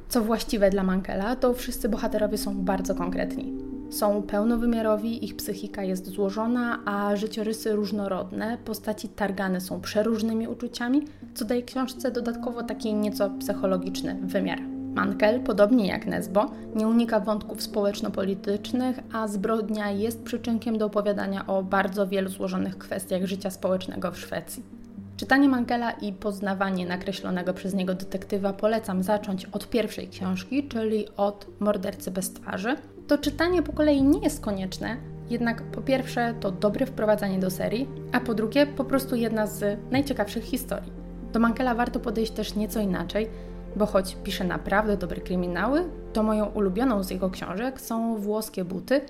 Co 0.09 0.23
właściwe 0.23 0.71
dla 0.71 0.83
Mankela, 0.83 1.37
to 1.37 1.55
wszyscy 1.55 1.89
bohaterowie 1.89 2.39
są 2.39 2.65
bardzo 2.65 2.95
konkretni. 2.95 3.53
Są 3.91 4.23
pełnowymiarowi, 4.23 5.25
ich 5.25 5.37
psychika 5.37 5.83
jest 5.83 6.07
złożona, 6.07 6.79
a 6.85 7.17
życiorysy 7.17 7.73
różnorodne, 7.73 8.59
postaci 8.65 9.09
targane 9.09 9.61
są 9.61 9.81
przeróżnymi 9.81 10.49
uczuciami, 10.49 11.05
co 11.35 11.45
daje 11.45 11.63
książce 11.63 12.11
dodatkowo 12.11 12.63
taki 12.63 12.95
nieco 12.95 13.31
psychologiczny 13.31 14.17
wymiar. 14.23 14.61
Mankel, 14.95 15.41
podobnie 15.41 15.87
jak 15.87 16.07
Nesbo, 16.07 16.51
nie 16.75 16.89
unika 16.89 17.21
wątków 17.21 17.63
społeczno-politycznych, 17.63 19.01
a 19.13 19.29
zbrodnia 19.29 19.91
jest 19.91 20.23
przyczynkiem 20.23 20.79
do 20.79 20.87
opowiadania 20.87 21.47
o 21.47 21.63
bardzo 21.63 22.07
wielu 22.07 22.29
złożonych 22.29 22.79
kwestiach 22.79 23.25
życia 23.25 23.51
społecznego 23.51 24.13
w 24.13 24.19
Szwecji. 24.19 24.78
Czytanie 25.19 25.49
Mankela 25.49 25.91
i 25.91 26.13
poznawanie 26.13 26.87
nakreślonego 26.87 27.55
przez 27.55 27.75
niego 27.75 27.95
detektywa 27.95 28.53
polecam 28.53 29.03
zacząć 29.03 29.45
od 29.45 29.69
pierwszej 29.69 30.09
książki, 30.09 30.69
czyli 30.69 31.07
od 31.17 31.47
Mordercy 31.61 32.11
bez 32.11 32.33
twarzy. 32.33 32.77
To 33.07 33.19
czytanie 33.19 33.63
po 33.63 33.73
kolei 33.73 34.03
nie 34.03 34.19
jest 34.21 34.41
konieczne, 34.41 34.97
jednak 35.31 35.63
po 35.63 35.81
pierwsze 35.81 36.35
to 36.41 36.51
dobre 36.51 36.87
wprowadzanie 36.87 37.39
do 37.39 37.51
serii, 37.51 37.89
a 38.13 38.21
po 38.21 38.35
drugie 38.35 38.67
po 38.67 38.85
prostu 38.85 39.17
jedna 39.17 39.47
z 39.47 39.79
najciekawszych 39.91 40.45
historii. 40.45 40.93
Do 41.33 41.41
Mankela 41.41 41.75
warto 41.75 42.01
podejść 42.01 42.33
też 42.33 42.55
nieco 42.55 42.81
inaczej, 42.81 43.29
bo 43.77 43.87
choć 43.87 44.17
pisze 44.25 44.45
naprawdę 44.45 44.97
dobre 44.97 45.21
kryminały, 45.21 45.85
to 46.13 46.23
moją 46.23 46.47
ulubioną 46.47 47.03
z 47.03 47.11
jego 47.11 47.31
książek 47.31 47.81
są 47.81 48.17
Włoskie 48.17 48.65
buty, 48.65 49.01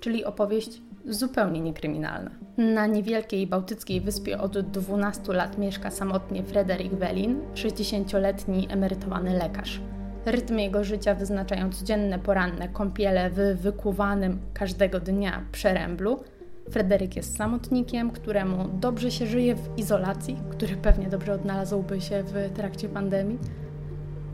czyli 0.00 0.24
opowieść 0.24 0.82
zupełnie 1.08 1.60
niekryminalna. 1.60 2.30
Na 2.58 2.86
niewielkiej 2.86 3.46
bałtyckiej 3.46 4.00
wyspie 4.00 4.38
od 4.38 4.58
12 4.58 5.32
lat 5.32 5.58
mieszka 5.58 5.90
samotnie 5.90 6.42
Frederick 6.42 6.94
Welin, 6.94 7.40
60-letni 7.54 8.66
emerytowany 8.70 9.38
lekarz. 9.38 9.80
Rytm 10.26 10.58
jego 10.58 10.84
życia 10.84 11.14
wyznaczają 11.14 11.70
codzienne 11.70 12.18
poranne 12.18 12.68
kąpiele 12.68 13.30
w 13.30 13.60
wykuwanym 13.60 14.38
każdego 14.54 15.00
dnia 15.00 15.44
przeręblu. 15.52 16.24
Frederick 16.70 17.16
jest 17.16 17.36
samotnikiem, 17.36 18.10
któremu 18.10 18.68
dobrze 18.68 19.10
się 19.10 19.26
żyje 19.26 19.54
w 19.54 19.78
izolacji, 19.78 20.36
który 20.50 20.76
pewnie 20.76 21.08
dobrze 21.08 21.32
odnalazłby 21.34 22.00
się 22.00 22.22
w 22.22 22.50
trakcie 22.54 22.88
pandemii. 22.88 23.38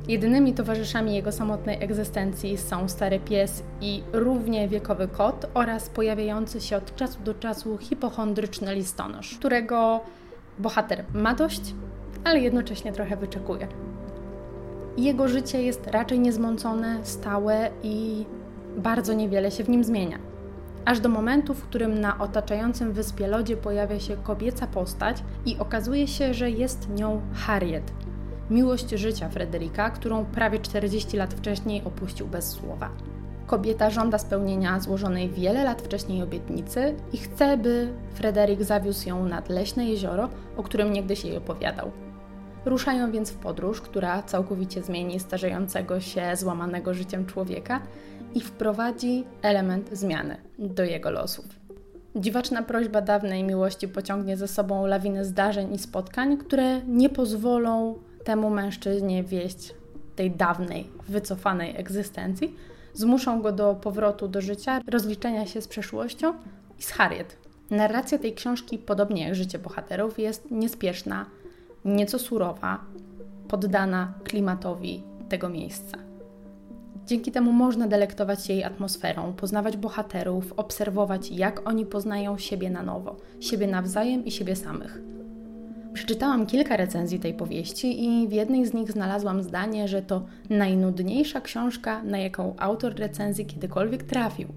Jedynymi 0.08 0.54
towarzyszami 0.54 1.14
jego 1.14 1.32
samotnej 1.32 1.82
egzystencji 1.84 2.58
są 2.58 2.88
stary 2.88 3.20
pies 3.20 3.62
i 3.80 4.02
równie 4.12 4.68
wiekowy 4.68 5.08
kot 5.08 5.46
oraz 5.54 5.88
pojawiający 5.88 6.60
się 6.60 6.76
od 6.76 6.96
czasu 6.96 7.20
do 7.24 7.34
czasu 7.34 7.78
hipochondryczny 7.78 8.74
listonosz, 8.74 9.34
którego 9.38 10.00
bohater 10.58 11.04
ma 11.14 11.34
dość, 11.34 11.74
ale 12.24 12.40
jednocześnie 12.40 12.92
trochę 12.92 13.16
wyczekuje. 13.16 13.68
Jego 14.96 15.28
życie 15.28 15.62
jest 15.62 15.86
raczej 15.86 16.20
niezmącone, 16.20 16.98
stałe 17.02 17.70
i 17.82 18.26
bardzo 18.76 19.14
niewiele 19.14 19.50
się 19.50 19.64
w 19.64 19.68
nim 19.68 19.84
zmienia. 19.84 20.18
Aż 20.84 21.00
do 21.00 21.08
momentu, 21.08 21.54
w 21.54 21.62
którym 21.62 22.00
na 22.00 22.18
otaczającym 22.18 22.92
wyspie 22.92 23.26
lodzie 23.26 23.56
pojawia 23.56 24.00
się 24.00 24.16
kobieca 24.16 24.66
postać 24.66 25.24
i 25.46 25.58
okazuje 25.58 26.06
się, 26.06 26.34
że 26.34 26.50
jest 26.50 26.88
nią 26.90 27.20
Harriet, 27.34 27.92
miłość 28.50 28.90
życia 28.90 29.28
Frederika, 29.28 29.90
którą 29.90 30.24
prawie 30.24 30.58
40 30.58 31.16
lat 31.16 31.34
wcześniej 31.34 31.82
opuścił 31.84 32.26
bez 32.26 32.48
słowa. 32.50 32.90
Kobieta 33.46 33.90
żąda 33.90 34.18
spełnienia 34.18 34.80
złożonej 34.80 35.30
wiele 35.30 35.64
lat 35.64 35.82
wcześniej 35.82 36.22
obietnicy 36.22 36.94
i 37.12 37.16
chce, 37.16 37.56
by 37.56 37.88
Frederik 38.14 38.62
zawiózł 38.62 39.08
ją 39.08 39.24
nad 39.24 39.48
leśne 39.48 39.84
jezioro, 39.84 40.28
o 40.56 40.62
którym 40.62 40.92
niegdyś 40.92 41.24
jej 41.24 41.36
opowiadał. 41.36 41.90
Ruszają 42.64 43.12
więc 43.12 43.30
w 43.30 43.36
podróż, 43.36 43.80
która 43.80 44.22
całkowicie 44.22 44.82
zmieni 44.82 45.20
starzejącego 45.20 46.00
się, 46.00 46.36
złamanego 46.36 46.94
życiem 46.94 47.26
człowieka 47.26 47.80
i 48.34 48.40
wprowadzi 48.40 49.24
element 49.42 49.90
zmiany 49.92 50.36
do 50.58 50.84
jego 50.84 51.10
losów. 51.10 51.44
Dziwaczna 52.16 52.62
prośba 52.62 53.00
dawnej 53.00 53.44
miłości 53.44 53.88
pociągnie 53.88 54.36
ze 54.36 54.48
sobą 54.48 54.86
lawinę 54.86 55.24
zdarzeń 55.24 55.74
i 55.74 55.78
spotkań, 55.78 56.36
które 56.36 56.80
nie 56.82 57.08
pozwolą 57.08 57.94
temu 58.28 58.50
mężczyźnie 58.50 59.24
wieść 59.24 59.74
tej 60.16 60.30
dawnej, 60.30 60.86
wycofanej 61.08 61.74
egzystencji, 61.76 62.56
zmuszą 62.92 63.42
go 63.42 63.52
do 63.52 63.74
powrotu 63.74 64.28
do 64.28 64.40
życia, 64.40 64.80
rozliczenia 64.90 65.46
się 65.46 65.60
z 65.60 65.68
przeszłością 65.68 66.34
i 66.78 66.82
z 66.82 66.90
Harriet. 66.90 67.36
Narracja 67.70 68.18
tej 68.18 68.34
książki, 68.34 68.78
podobnie 68.78 69.22
jak 69.22 69.34
życie 69.34 69.58
bohaterów, 69.58 70.18
jest 70.18 70.50
niespieszna, 70.50 71.26
nieco 71.84 72.18
surowa, 72.18 72.80
poddana 73.48 74.14
klimatowi 74.24 75.02
tego 75.28 75.48
miejsca. 75.48 75.98
Dzięki 77.06 77.32
temu 77.32 77.52
można 77.52 77.86
delektować 77.86 78.46
się 78.46 78.52
jej 78.52 78.64
atmosferą, 78.64 79.32
poznawać 79.32 79.76
bohaterów, 79.76 80.52
obserwować, 80.56 81.30
jak 81.30 81.68
oni 81.68 81.86
poznają 81.86 82.38
siebie 82.38 82.70
na 82.70 82.82
nowo, 82.82 83.16
siebie 83.40 83.66
nawzajem 83.66 84.24
i 84.24 84.30
siebie 84.30 84.56
samych. 84.56 85.17
Przeczytałam 85.98 86.46
kilka 86.46 86.76
recenzji 86.76 87.20
tej 87.20 87.34
powieści 87.34 88.04
i 88.04 88.28
w 88.28 88.32
jednej 88.32 88.66
z 88.66 88.74
nich 88.74 88.92
znalazłam 88.92 89.42
zdanie, 89.42 89.88
że 89.88 90.02
to 90.02 90.26
najnudniejsza 90.50 91.40
książka, 91.40 92.02
na 92.02 92.18
jaką 92.18 92.54
autor 92.58 92.94
recenzji 92.94 93.46
kiedykolwiek 93.46 94.02
trafił. 94.02 94.48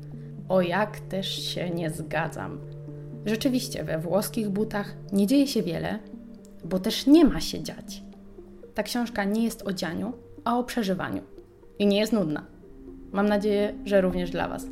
O 0.50 0.62
jak 0.62 1.00
też 1.00 1.28
się 1.54 1.70
nie 1.70 1.90
zgadzam. 1.90 2.60
Rzeczywiście, 3.26 3.84
we 3.84 4.00
włoskich 4.00 4.50
butach 4.50 4.96
nie 5.14 5.28
dzieje 5.28 5.48
się 5.48 5.64
wiele, 5.64 6.00
bo 6.66 6.80
też 6.80 7.08
nie 7.08 7.26
ma 7.26 7.40
się 7.42 7.64
dziać. 7.64 8.04
Ta 8.74 8.84
książka 8.84 9.24
nie 9.24 9.44
jest 9.44 9.68
o 9.68 9.74
dzianiu, 9.74 10.14
a 10.44 10.60
o 10.60 10.64
przeżywaniu. 10.64 11.22
I 11.80 11.88
nie 11.88 12.00
jest 12.00 12.14
nudna. 12.14 12.46
Mam 13.12 13.30
nadzieję, 13.30 13.74
że 13.86 14.02
również 14.02 14.32
dla 14.32 14.48
Was. 14.48 14.66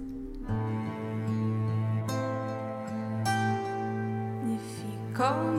If 4.55 5.58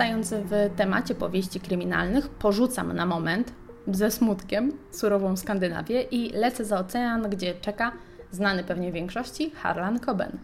Zostając 0.00 0.34
w 0.34 0.76
temacie 0.76 1.14
powieści 1.14 1.60
kryminalnych, 1.60 2.28
porzucam 2.28 2.92
na 2.92 3.06
moment 3.06 3.52
ze 3.88 4.10
smutkiem 4.10 4.72
surową 4.90 5.36
Skandynawię 5.36 6.02
i 6.02 6.30
lecę 6.32 6.64
za 6.64 6.78
ocean, 6.78 7.30
gdzie 7.30 7.54
czeka 7.54 7.92
znany 8.30 8.64
pewnie 8.64 8.92
większości 8.92 9.50
Harlan 9.50 10.00
Coben. 10.00 10.38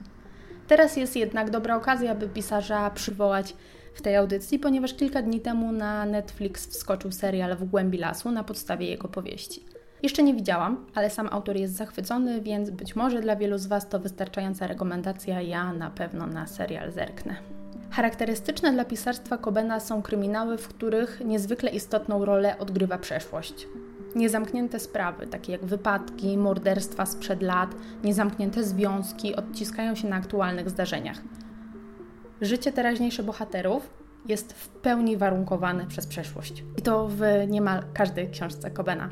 Teraz 0.69 0.97
jest 0.97 1.17
jednak 1.17 1.51
dobra 1.51 1.77
okazja, 1.77 2.15
by 2.15 2.29
pisarza 2.29 2.91
przywołać 2.91 3.55
w 3.95 4.03
tej 4.03 4.17
audycji, 4.17 4.59
ponieważ 4.59 4.95
kilka 4.95 5.23
dni 5.23 5.41
temu 5.41 5.73
na 5.73 6.07
Netflix 6.07 6.67
wskoczył 6.67 7.13
serial 7.13 7.57
W 7.57 7.65
głębi 7.65 7.99
lasu 7.99 8.31
na 8.31 8.45
podstawie 8.45 8.87
jego 8.87 9.09
powieści. 9.09 9.65
Jeszcze 10.03 10.23
nie 10.23 10.35
widziałam, 10.35 10.87
ale 10.95 11.11
sam 11.11 11.29
autor 11.31 11.57
jest 11.57 11.77
zachwycony, 11.77 12.41
więc 12.41 12.71
być 12.71 12.97
może 12.97 13.21
dla 13.21 13.37
wielu 13.37 13.59
z 13.59 13.67
Was 13.67 13.89
to 13.89 13.99
wystarczająca 13.99 14.67
rekomendacja. 14.67 15.41
Ja 15.41 15.73
na 15.73 15.91
pewno 15.91 16.27
na 16.27 16.47
serial 16.47 16.93
zerknę. 16.93 17.56
Charakterystyczne 17.97 18.73
dla 18.73 18.85
pisarstwa 18.85 19.39
Cobena 19.39 19.81
są 19.81 20.03
kryminały, 20.03 20.59
w 20.59 20.69
których 20.69 21.23
niezwykle 21.25 21.71
istotną 21.71 22.25
rolę 22.25 22.59
odgrywa 22.59 22.99
przeszłość. 22.99 23.69
Niezamknięte 24.15 24.81
sprawy, 24.81 25.27
takie 25.27 25.53
jak 25.53 25.65
wypadki, 25.65 26.39
morderstwa 26.39 27.07
sprzed 27.07 27.43
lat, 27.43 27.75
niezamknięte 28.05 28.65
związki 28.65 29.37
odciskają 29.37 29.95
się 29.95 30.09
na 30.09 30.17
aktualnych 30.17 30.71
zdarzeniach. 30.71 31.21
Życie 32.41 32.73
teraźniejsze 32.73 33.23
bohaterów 33.23 33.91
jest 34.27 34.53
w 34.53 34.69
pełni 34.69 35.17
warunkowane 35.17 35.87
przez 35.87 36.07
przeszłość. 36.07 36.65
I 36.77 36.83
to 36.83 37.09
w 37.09 37.21
niemal 37.49 37.83
każdej 37.95 38.31
książce 38.31 38.71
Cobena, 38.71 39.09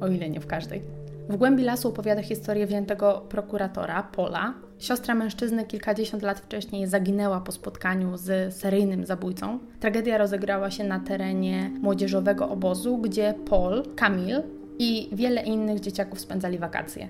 o 0.00 0.08
ile 0.08 0.30
nie 0.30 0.40
w 0.40 0.46
każdej. 0.46 0.82
W 1.28 1.36
głębi 1.36 1.64
lasu 1.64 1.88
opowiada 1.88 2.22
historię 2.22 2.66
wziętego 2.66 3.26
prokuratora, 3.28 4.02
Pola. 4.02 4.54
Siostra 4.84 5.14
mężczyzny 5.14 5.64
kilkadziesiąt 5.64 6.22
lat 6.22 6.40
wcześniej 6.40 6.86
zaginęła 6.86 7.40
po 7.40 7.52
spotkaniu 7.52 8.16
z 8.16 8.54
seryjnym 8.54 9.06
zabójcą. 9.06 9.58
Tragedia 9.80 10.18
rozegrała 10.18 10.70
się 10.70 10.84
na 10.84 11.00
terenie 11.00 11.70
młodzieżowego 11.80 12.48
obozu, 12.48 12.98
gdzie 12.98 13.34
Paul, 13.50 13.82
Kamil 13.96 14.42
i 14.78 15.08
wiele 15.12 15.42
innych 15.42 15.80
dzieciaków 15.80 16.20
spędzali 16.20 16.58
wakacje. 16.58 17.08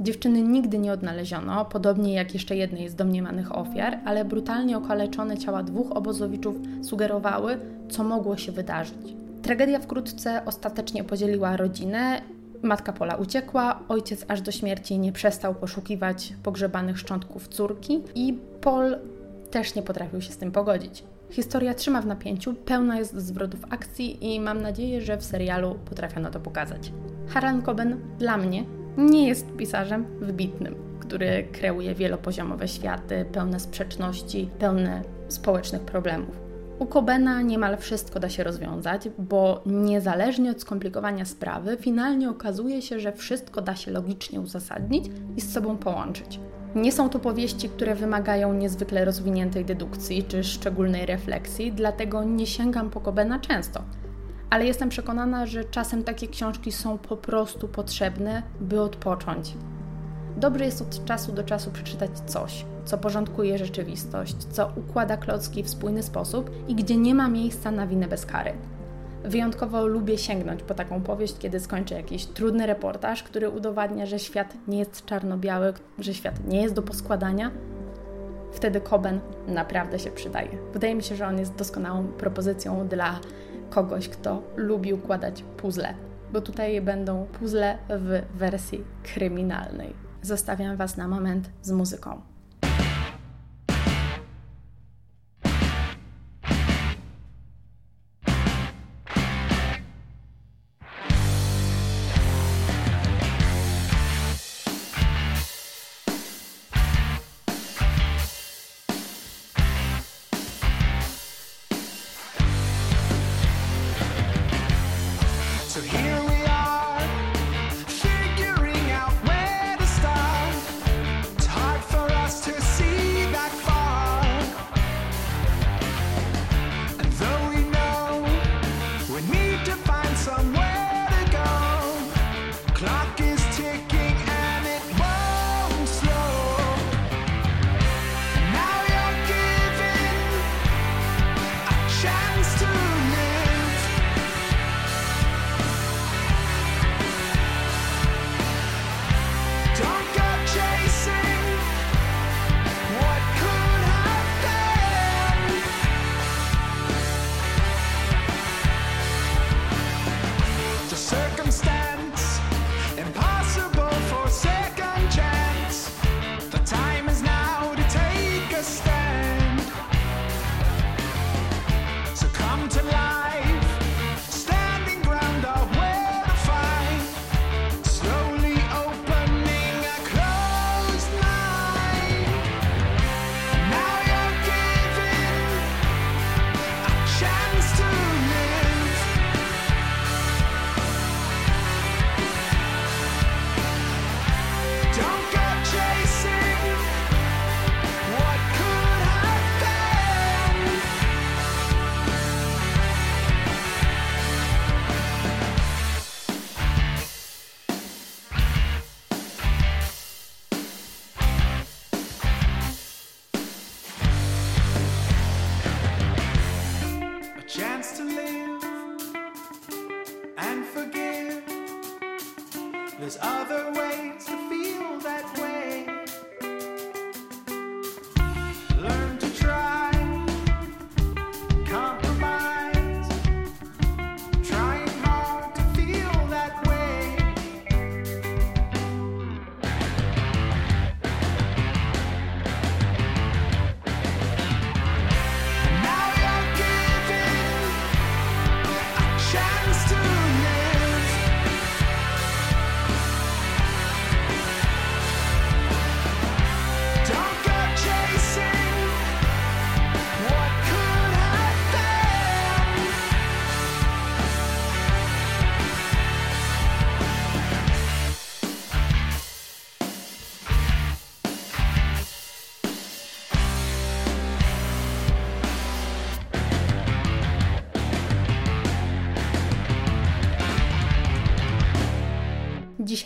Dziewczyny 0.00 0.42
nigdy 0.42 0.78
nie 0.78 0.92
odnaleziono, 0.92 1.64
podobnie 1.64 2.14
jak 2.14 2.34
jeszcze 2.34 2.56
jednej 2.56 2.88
z 2.88 2.94
domniemanych 2.94 3.58
ofiar, 3.58 3.98
ale 4.04 4.24
brutalnie 4.24 4.78
okaleczone 4.78 5.38
ciała 5.38 5.62
dwóch 5.62 5.96
obozowiczów 5.96 6.56
sugerowały, 6.82 7.58
co 7.88 8.04
mogło 8.04 8.36
się 8.36 8.52
wydarzyć. 8.52 9.16
Tragedia 9.42 9.78
wkrótce 9.78 10.42
ostatecznie 10.44 11.04
podzieliła 11.04 11.56
rodzinę. 11.56 12.20
Matka 12.62 12.92
Pola 12.92 13.16
uciekła, 13.16 13.80
ojciec 13.88 14.24
aż 14.28 14.40
do 14.40 14.52
śmierci 14.52 14.98
nie 14.98 15.12
przestał 15.12 15.54
poszukiwać 15.54 16.32
pogrzebanych 16.42 16.98
szczątków 16.98 17.48
córki 17.48 18.02
i 18.14 18.38
Paul 18.60 18.96
też 19.50 19.74
nie 19.74 19.82
potrafił 19.82 20.20
się 20.20 20.32
z 20.32 20.36
tym 20.36 20.52
pogodzić. 20.52 21.04
Historia 21.30 21.74
trzyma 21.74 22.00
w 22.00 22.06
napięciu, 22.06 22.54
pełna 22.54 22.98
jest 22.98 23.14
zwrotów 23.14 23.60
akcji 23.70 24.34
i 24.34 24.40
mam 24.40 24.62
nadzieję, 24.62 25.00
że 25.00 25.16
w 25.16 25.24
serialu 25.24 25.78
potrafiono 25.84 26.30
to 26.30 26.40
pokazać. 26.40 26.92
Harlan 27.28 27.62
Coben 27.62 28.00
dla 28.18 28.36
mnie 28.36 28.64
nie 28.98 29.28
jest 29.28 29.56
pisarzem 29.56 30.06
wybitnym, 30.20 30.74
który 31.00 31.48
kreuje 31.52 31.94
wielopoziomowe 31.94 32.68
światy, 32.68 33.24
pełne 33.32 33.60
sprzeczności, 33.60 34.50
pełne 34.58 35.02
społecznych 35.28 35.82
problemów. 35.82 36.45
U 36.78 36.86
Cobena 36.86 37.42
niemal 37.42 37.76
wszystko 37.76 38.20
da 38.20 38.28
się 38.28 38.44
rozwiązać, 38.44 39.08
bo 39.18 39.62
niezależnie 39.66 40.50
od 40.50 40.60
skomplikowania 40.60 41.24
sprawy, 41.24 41.76
finalnie 41.80 42.30
okazuje 42.30 42.82
się, 42.82 43.00
że 43.00 43.12
wszystko 43.12 43.62
da 43.62 43.76
się 43.76 43.90
logicznie 43.90 44.40
uzasadnić 44.40 45.04
i 45.36 45.40
z 45.40 45.52
sobą 45.52 45.76
połączyć. 45.76 46.40
Nie 46.74 46.92
są 46.92 47.08
to 47.08 47.18
powieści, 47.18 47.68
które 47.68 47.94
wymagają 47.94 48.54
niezwykle 48.54 49.04
rozwiniętej 49.04 49.64
dedukcji 49.64 50.24
czy 50.24 50.44
szczególnej 50.44 51.06
refleksji, 51.06 51.72
dlatego 51.72 52.24
nie 52.24 52.46
sięgam 52.46 52.90
po 52.90 53.00
Cobena 53.00 53.38
często. 53.38 53.82
Ale 54.50 54.66
jestem 54.66 54.88
przekonana, 54.88 55.46
że 55.46 55.64
czasem 55.64 56.04
takie 56.04 56.28
książki 56.28 56.72
są 56.72 56.98
po 56.98 57.16
prostu 57.16 57.68
potrzebne, 57.68 58.42
by 58.60 58.80
odpocząć. 58.80 59.54
Dobrze 60.36 60.64
jest 60.64 60.82
od 60.82 61.04
czasu 61.04 61.32
do 61.32 61.42
czasu 61.42 61.70
przeczytać 61.70 62.10
coś, 62.26 62.64
co 62.84 62.98
porządkuje 62.98 63.58
rzeczywistość, 63.58 64.36
co 64.36 64.72
układa 64.76 65.16
klocki 65.16 65.62
w 65.62 65.68
spójny 65.68 66.02
sposób 66.02 66.50
i 66.68 66.74
gdzie 66.74 66.96
nie 66.96 67.14
ma 67.14 67.28
miejsca 67.28 67.70
na 67.70 67.86
winę 67.86 68.08
bez 68.08 68.26
kary. 68.26 68.52
Wyjątkowo 69.24 69.86
lubię 69.86 70.18
sięgnąć 70.18 70.62
po 70.62 70.74
taką 70.74 71.02
powieść, 71.02 71.38
kiedy 71.38 71.60
skończę 71.60 71.94
jakiś 71.94 72.26
trudny 72.26 72.66
reportaż, 72.66 73.22
który 73.22 73.50
udowadnia, 73.50 74.06
że 74.06 74.18
świat 74.18 74.54
nie 74.68 74.78
jest 74.78 75.04
czarno-biały, 75.04 75.72
że 75.98 76.14
świat 76.14 76.46
nie 76.46 76.62
jest 76.62 76.74
do 76.74 76.82
poskładania. 76.82 77.50
Wtedy 78.52 78.80
Coben 78.80 79.20
naprawdę 79.48 79.98
się 79.98 80.10
przydaje. 80.10 80.58
Wydaje 80.72 80.94
mi 80.94 81.02
się, 81.02 81.16
że 81.16 81.26
on 81.26 81.38
jest 81.38 81.54
doskonałą 81.54 82.06
propozycją 82.06 82.88
dla 82.88 83.20
kogoś, 83.70 84.08
kto 84.08 84.42
lubi 84.56 84.94
układać 84.94 85.42
puzzle, 85.56 85.94
bo 86.32 86.40
tutaj 86.40 86.80
będą 86.80 87.26
puzzle 87.26 87.78
w 87.88 88.22
wersji 88.38 88.84
kryminalnej. 89.02 90.05
Zostawiam 90.26 90.76
Was 90.76 90.96
na 90.96 91.08
moment 91.08 91.50
z 91.62 91.70
muzyką. 91.70 92.20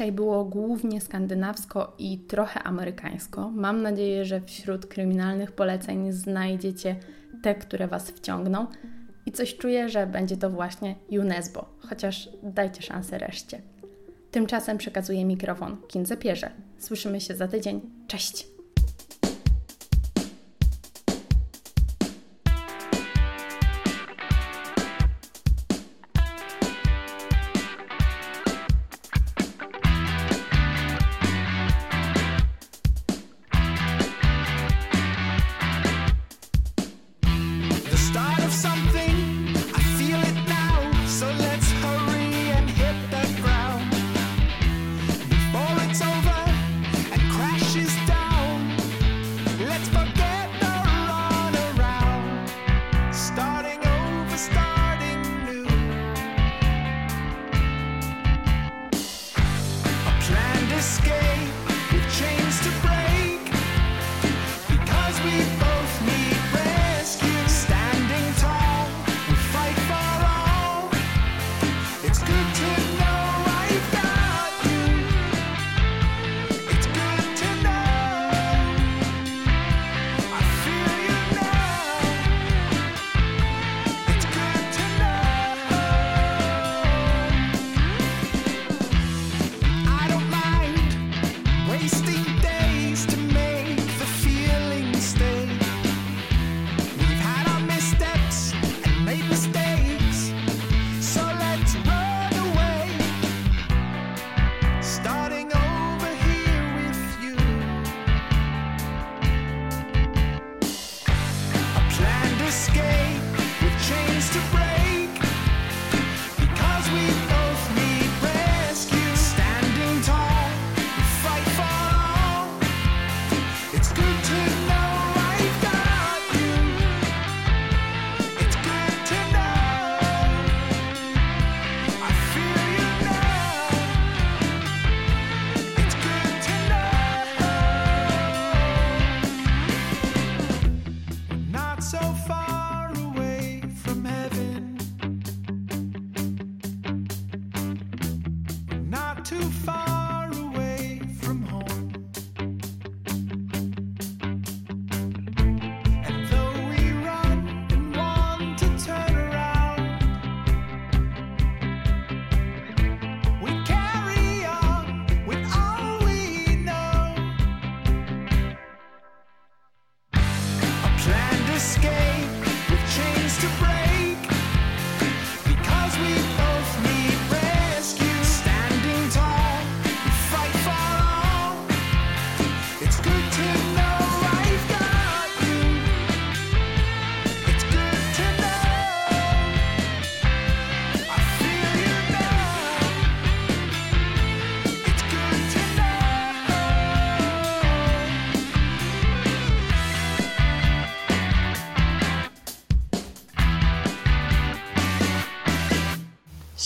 dzisiaj 0.00 0.12
było 0.12 0.44
głównie 0.44 1.00
skandynawsko 1.00 1.94
i 1.98 2.18
trochę 2.18 2.62
amerykańsko. 2.62 3.50
Mam 3.50 3.82
nadzieję, 3.82 4.24
że 4.24 4.40
wśród 4.40 4.86
kryminalnych 4.86 5.52
poleceń 5.52 6.12
znajdziecie 6.12 6.96
te, 7.42 7.54
które 7.54 7.88
Was 7.88 8.10
wciągną. 8.10 8.66
I 9.26 9.32
coś 9.32 9.56
czuję, 9.56 9.88
że 9.88 10.06
będzie 10.06 10.36
to 10.36 10.50
właśnie 10.50 10.94
UNESCO, 11.10 11.68
chociaż 11.88 12.28
dajcie 12.42 12.82
szansę 12.82 13.18
reszcie. 13.18 13.60
Tymczasem 14.30 14.78
przekazuję 14.78 15.24
mikrofon 15.24 15.76
Kindze 15.88 16.16
Pierze. 16.16 16.50
Słyszymy 16.78 17.20
się 17.20 17.34
za 17.34 17.48
tydzień. 17.48 17.80
Cześć! 18.06 18.49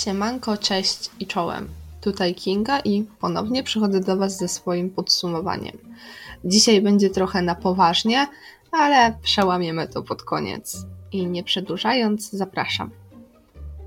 Siemanko, 0.05 0.57
cześć 0.57 1.11
i 1.21 1.27
czołem. 1.27 1.69
Tutaj 2.01 2.35
Kinga 2.35 2.81
i 2.81 3.05
ponownie 3.21 3.63
przychodzę 3.63 4.01
do 4.01 4.17
Was 4.17 4.39
ze 4.39 4.49
swoim 4.49 4.91
podsumowaniem. 4.91 5.79
Dzisiaj 6.45 6.81
będzie 6.81 7.11
trochę 7.11 7.43
na 7.43 7.55
poważnie, 7.55 8.27
ale 8.71 9.19
przełamiemy 9.23 9.89
to 9.89 10.03
pod 10.03 10.23
koniec. 10.23 10.87
I 11.13 11.27
nie 11.27 11.45
przedłużając, 11.45 12.31
zapraszam. 12.31 12.91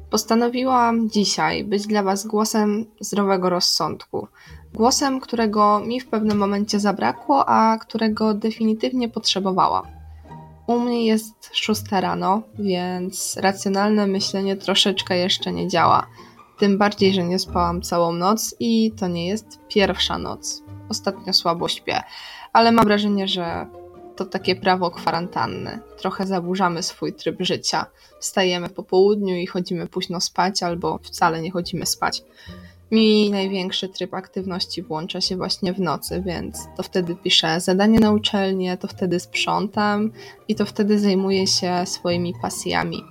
Postanowiłam 0.10 1.10
dzisiaj 1.10 1.64
być 1.64 1.88
dla 1.88 2.04
Was 2.04 2.28
głosem 2.28 2.86
zdrowego 3.00 3.50
rozsądku. 3.50 4.28
Głosem, 4.74 5.20
którego 5.20 5.80
mi 5.80 6.02
w 6.02 6.08
pewnym 6.08 6.38
momencie 6.38 6.80
zabrakło, 6.80 7.50
a 7.50 7.78
którego 7.78 8.34
definitywnie 8.34 9.10
potrzebowałam. 9.10 9.97
U 10.68 10.80
mnie 10.80 11.06
jest 11.06 11.50
6 11.54 11.82
rano, 11.92 12.42
więc 12.60 13.38
racjonalne 13.38 14.08
myślenie 14.08 14.56
troszeczkę 14.56 15.18
jeszcze 15.18 15.54
nie 15.54 15.68
działa. 15.68 16.08
Tym 16.58 16.78
bardziej, 16.78 17.14
że 17.14 17.24
nie 17.24 17.40
spałam 17.40 17.82
całą 17.82 18.14
noc 18.14 18.56
i 18.60 18.92
to 18.92 19.08
nie 19.08 19.28
jest 19.28 19.60
pierwsza 19.68 20.18
noc. 20.18 20.64
Ostatnio 20.90 21.34
słabo 21.34 21.68
śpię, 21.68 22.02
ale 22.54 22.72
mam 22.72 22.86
wrażenie, 22.86 23.28
że 23.28 23.68
to 24.16 24.26
takie 24.26 24.56
prawo 24.56 24.92
kwarantanny. 24.92 25.80
Trochę 25.98 26.28
zaburzamy 26.28 26.84
swój 26.84 27.14
tryb 27.14 27.38
życia. 27.40 27.86
Wstajemy 28.20 28.70
po 28.70 28.84
południu 28.84 29.36
i 29.36 29.48
chodzimy 29.48 29.88
późno 29.88 30.22
spać, 30.22 30.64
albo 30.64 30.98
wcale 30.98 31.42
nie 31.42 31.52
chodzimy 31.52 31.86
spać. 31.86 32.24
Mi 32.92 33.32
największy 33.32 33.90
tryb 33.90 34.14
aktywności 34.14 34.84
włącza 34.84 35.22
się 35.22 35.38
właśnie 35.38 35.74
w 35.74 35.80
nocy, 35.80 36.22
więc 36.26 36.68
to 36.78 36.84
wtedy 36.84 37.16
piszę 37.16 37.62
zadanie 37.62 38.00
na 38.00 38.12
uczelnię, 38.12 38.78
to 38.78 38.88
wtedy 38.88 39.20
sprzątam 39.20 40.12
i 40.48 40.56
to 40.56 40.66
wtedy 40.66 41.00
zajmuję 41.00 41.48
się 41.48 41.86
swoimi 41.86 42.34
pasjami. 42.42 43.04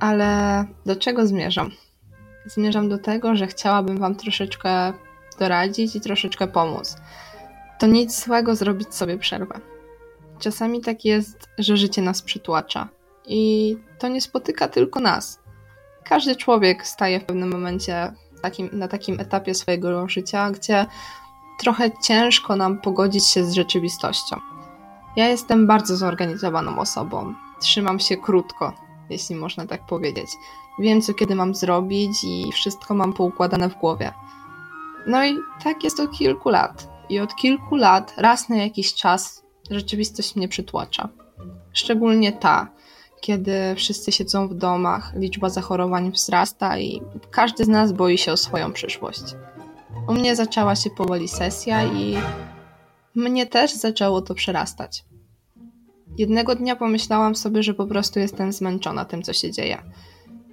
Ale 0.00 0.64
do 0.86 0.96
czego 0.96 1.26
zmierzam? 1.26 1.70
Zmierzam 2.46 2.88
do 2.88 2.98
tego, 2.98 3.36
że 3.36 3.46
chciałabym 3.46 3.98
Wam 3.98 4.14
troszeczkę 4.14 4.92
doradzić 5.38 5.96
i 5.96 6.00
troszeczkę 6.00 6.46
pomóc. 6.46 6.96
To 7.78 7.86
nic 7.86 8.24
złego 8.24 8.56
zrobić 8.56 8.94
sobie 8.94 9.18
przerwę. 9.18 9.60
Czasami 10.38 10.80
tak 10.80 11.04
jest, 11.04 11.48
że 11.58 11.76
życie 11.76 12.02
nas 12.02 12.22
przytłacza 12.22 12.88
i 13.26 13.76
to 13.98 14.08
nie 14.08 14.20
spotyka 14.20 14.68
tylko 14.68 15.00
nas. 15.00 15.40
Każdy 16.04 16.36
człowiek 16.36 16.86
staje 16.86 17.20
w 17.20 17.24
pewnym 17.24 17.50
momencie 17.50 18.12
takim, 18.42 18.68
na 18.72 18.88
takim 18.88 19.20
etapie 19.20 19.54
swojego 19.54 20.08
życia, 20.08 20.50
gdzie 20.50 20.86
trochę 21.58 21.90
ciężko 22.02 22.56
nam 22.56 22.78
pogodzić 22.78 23.28
się 23.28 23.44
z 23.44 23.52
rzeczywistością. 23.52 24.36
Ja 25.16 25.28
jestem 25.28 25.66
bardzo 25.66 25.96
zorganizowaną 25.96 26.78
osobą. 26.78 27.34
Trzymam 27.60 28.00
się 28.00 28.16
krótko, 28.16 28.72
jeśli 29.10 29.36
można 29.36 29.66
tak 29.66 29.86
powiedzieć. 29.86 30.26
Wiem, 30.78 31.02
co 31.02 31.14
kiedy 31.14 31.34
mam 31.34 31.54
zrobić 31.54 32.24
i 32.24 32.52
wszystko 32.52 32.94
mam 32.94 33.12
poukładane 33.12 33.68
w 33.68 33.74
głowie. 33.74 34.12
No 35.06 35.26
i 35.26 35.38
tak 35.64 35.84
jest 35.84 36.00
od 36.00 36.10
kilku 36.10 36.50
lat. 36.50 36.88
I 37.08 37.20
od 37.20 37.34
kilku 37.34 37.76
lat, 37.76 38.14
raz 38.16 38.48
na 38.48 38.56
jakiś 38.56 38.94
czas, 38.94 39.42
rzeczywistość 39.70 40.36
mnie 40.36 40.48
przytłacza. 40.48 41.08
Szczególnie 41.72 42.32
ta, 42.32 42.68
kiedy 43.22 43.74
wszyscy 43.76 44.12
siedzą 44.12 44.48
w 44.48 44.54
domach, 44.54 45.12
liczba 45.16 45.48
zachorowań 45.48 46.12
wzrasta 46.12 46.78
i 46.78 47.02
każdy 47.30 47.64
z 47.64 47.68
nas 47.68 47.92
boi 47.92 48.18
się 48.18 48.32
o 48.32 48.36
swoją 48.36 48.72
przyszłość. 48.72 49.22
U 50.08 50.12
mnie 50.12 50.36
zaczęła 50.36 50.76
się 50.76 50.90
powoli 50.90 51.28
sesja 51.28 51.84
i 51.84 52.16
mnie 53.14 53.46
też 53.46 53.74
zaczęło 53.74 54.22
to 54.22 54.34
przerastać. 54.34 55.04
Jednego 56.18 56.54
dnia 56.54 56.76
pomyślałam 56.76 57.34
sobie, 57.34 57.62
że 57.62 57.74
po 57.74 57.86
prostu 57.86 58.18
jestem 58.18 58.52
zmęczona 58.52 59.04
tym, 59.04 59.22
co 59.22 59.32
się 59.32 59.50
dzieje. 59.50 59.82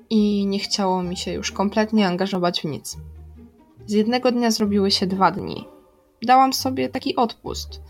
I 0.10 0.46
nie 0.46 0.60
chciało 0.60 1.04
mi 1.04 1.18
się 1.18 1.34
już 1.34 1.52
kompletnie 1.52 2.08
angażować 2.08 2.62
w 2.62 2.66
nic. 2.66 2.98
Z 3.86 3.92
jednego 3.92 4.32
dnia 4.32 4.52
zrobiły 4.52 4.92
się 4.92 5.08
dwa 5.08 5.32
dni. 5.32 5.68
Dałam 6.22 6.54
sobie 6.54 6.90
taki 6.90 7.16
odpust. 7.16 7.82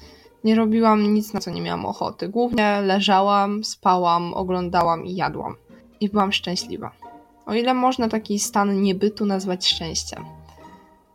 Nie 0.44 0.56
robiłam 0.56 1.14
nic, 1.14 1.34
na 1.34 1.40
co 1.40 1.52
nie 1.52 1.62
miałam 1.62 1.86
ochoty. 1.86 2.30
Głównie 2.30 2.82
leżałam, 2.82 3.64
spałam, 3.64 4.34
oglądałam 4.34 5.06
i 5.06 5.16
jadłam. 5.16 5.56
I 6.00 6.10
byłam 6.10 6.32
szczęśliwa. 6.32 6.92
O 7.46 7.54
ile 7.54 7.74
można 7.74 8.10
taki 8.10 8.40
stan 8.40 8.82
niebytu 8.82 9.26
nazwać 9.26 9.68
szczęściem. 9.68 10.26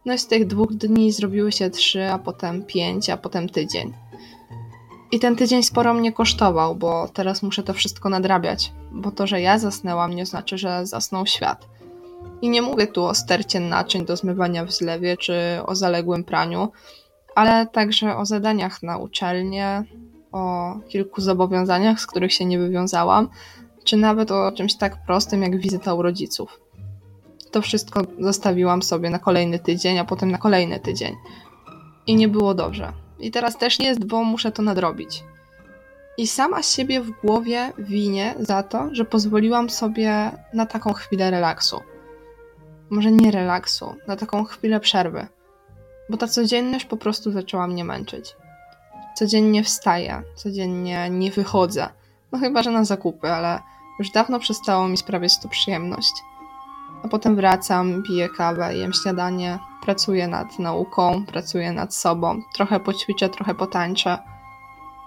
No 0.05 0.15
i 0.15 0.19
z 0.19 0.27
tych 0.27 0.47
dwóch 0.47 0.75
dni 0.75 1.13
zrobiły 1.13 1.53
się 1.53 1.71
trzy, 1.71 2.11
a 2.11 2.19
potem 2.19 2.63
pięć, 2.63 3.11
a 3.11 3.17
potem 3.17 3.49
tydzień. 3.49 3.93
I 5.13 5.19
ten 5.19 5.37
tydzień 5.37 5.63
sporo 5.63 5.95
mnie 5.95 6.13
kosztował, 6.13 6.75
bo 6.75 7.09
teraz 7.09 7.43
muszę 7.43 7.63
to 7.63 7.75
wszystko 7.75 8.09
nadrabiać. 8.09 8.73
Bo 8.93 9.11
to, 9.11 9.27
że 9.27 9.41
ja 9.41 9.59
zasnęłam, 9.59 10.15
nie 10.15 10.27
znaczy, 10.27 10.59
że 10.59 10.87
zasnął 10.87 11.27
świat. 11.27 11.69
I 12.43 12.49
nie 12.49 12.63
mówię 12.63 12.87
tu 12.87 13.05
o 13.05 13.15
stercie 13.15 13.61
naczyń 13.61 14.05
do 14.05 14.17
zmywania 14.17 14.65
w 14.65 14.73
zlewie 14.73 15.17
czy 15.17 15.35
o 15.67 15.75
zaległym 15.75 16.25
praniu, 16.25 16.69
ale 17.35 17.67
także 17.67 18.17
o 18.17 18.27
zadaniach 18.27 18.83
na 18.83 18.99
uczelnię, 18.99 19.85
o 20.33 20.75
kilku 20.89 21.21
zobowiązaniach, 21.21 22.01
z 22.01 22.07
których 22.07 22.33
się 22.33 22.45
nie 22.45 22.59
wywiązałam, 22.59 23.29
czy 23.85 23.97
nawet 23.97 24.31
o 24.31 24.53
czymś 24.53 24.75
tak 24.75 25.07
prostym 25.07 25.43
jak 25.43 25.61
wizyta 25.61 25.95
u 25.95 26.03
rodziców. 26.03 26.61
To 27.51 27.63
wszystko 27.63 28.03
zostawiłam 28.21 28.83
sobie 28.83 29.11
na 29.11 29.19
kolejny 29.19 29.59
tydzień, 29.59 29.99
a 29.99 30.05
potem 30.05 30.31
na 30.31 30.39
kolejny 30.39 30.81
tydzień. 30.81 31.15
I 32.07 32.17
nie 32.17 32.29
było 32.29 32.55
dobrze. 32.55 32.93
I 33.19 33.31
teraz 33.31 33.59
też 33.59 33.79
nie 33.79 33.87
jest, 33.87 34.05
bo 34.05 34.25
muszę 34.25 34.53
to 34.53 34.63
nadrobić. 34.63 35.25
I 36.19 36.27
sama 36.27 36.63
siebie 36.63 37.01
w 37.01 37.11
głowie 37.11 37.73
winię 37.79 38.35
za 38.39 38.63
to, 38.63 38.89
że 38.93 39.05
pozwoliłam 39.05 39.71
sobie 39.71 40.31
na 40.53 40.67
taką 40.67 40.93
chwilę 40.93 41.31
relaksu. 41.31 41.81
Może 42.91 43.13
nie 43.13 43.31
relaksu, 43.31 43.95
na 44.07 44.17
taką 44.17 44.45
chwilę 44.45 44.81
przerwy 44.81 45.27
bo 46.11 46.17
ta 46.17 46.29
codzienność 46.29 46.85
po 46.85 46.97
prostu 46.97 47.33
zaczęła 47.33 47.67
mnie 47.67 47.85
męczyć. 47.85 48.37
Codziennie 49.15 49.65
wstaję, 49.65 50.23
codziennie 50.35 51.11
nie 51.11 51.31
wychodzę. 51.31 51.89
No 52.33 52.39
chyba, 52.39 52.63
że 52.63 52.71
na 52.71 52.85
zakupy, 52.85 53.33
ale 53.33 53.61
już 53.99 54.11
dawno 54.11 54.39
przestało 54.39 54.89
mi 54.89 54.97
sprawiać 54.97 55.39
to 55.39 55.49
przyjemność. 55.49 56.13
A 57.03 57.09
potem 57.09 57.37
wracam, 57.37 58.03
piję 58.03 58.29
kawę, 58.29 58.77
jem 58.77 58.93
śniadanie, 58.93 59.59
pracuję 59.83 60.29
nad 60.29 60.59
nauką, 60.59 61.25
pracuję 61.27 61.73
nad 61.73 61.95
sobą, 61.95 62.43
trochę 62.55 62.81
poćwiczę, 62.81 63.29
trochę 63.29 63.55
potańczę. 63.55 64.19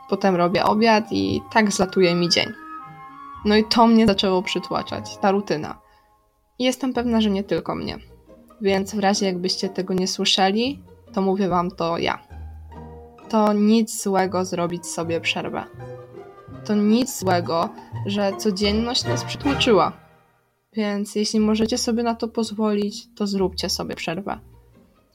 Potem 0.10 0.36
robię 0.36 0.64
obiad 0.64 1.12
i 1.12 1.42
tak 1.52 1.72
zlatuje 1.72 2.16
mi 2.16 2.30
dzień. 2.30 2.48
No 3.46 3.56
i 3.56 3.64
to 3.64 3.88
mnie 3.88 4.08
zaczęło 4.08 4.42
przytłaczać, 4.42 5.18
ta 5.18 5.32
rutyna. 5.32 5.80
I 6.60 6.64
jestem 6.64 6.94
pewna, 6.94 7.22
że 7.22 7.30
nie 7.30 7.44
tylko 7.44 7.76
mnie. 7.76 7.98
Więc 8.62 8.96
w 8.96 9.00
razie 9.00 9.26
jakbyście 9.26 9.70
tego 9.70 9.94
nie 9.94 10.08
słyszeli, 10.08 10.84
to 11.14 11.22
mówię 11.22 11.50
wam 11.50 11.72
to 11.72 11.98
ja. 11.98 12.20
To 13.30 13.54
nic 13.54 14.04
złego 14.04 14.46
zrobić 14.46 14.86
sobie 14.86 15.22
przerwę. 15.22 15.64
To 16.66 16.76
nic 16.76 17.20
złego, 17.20 17.70
że 18.06 18.34
codzienność 18.38 19.06
nas 19.06 19.24
przytłoczyła. 19.24 19.92
Więc 20.74 21.16
jeśli 21.16 21.40
możecie 21.40 21.78
sobie 21.78 22.04
na 22.04 22.16
to 22.16 22.28
pozwolić, 22.28 23.08
to 23.16 23.28
zróbcie 23.28 23.70
sobie 23.70 23.96
przerwę. 23.96 24.40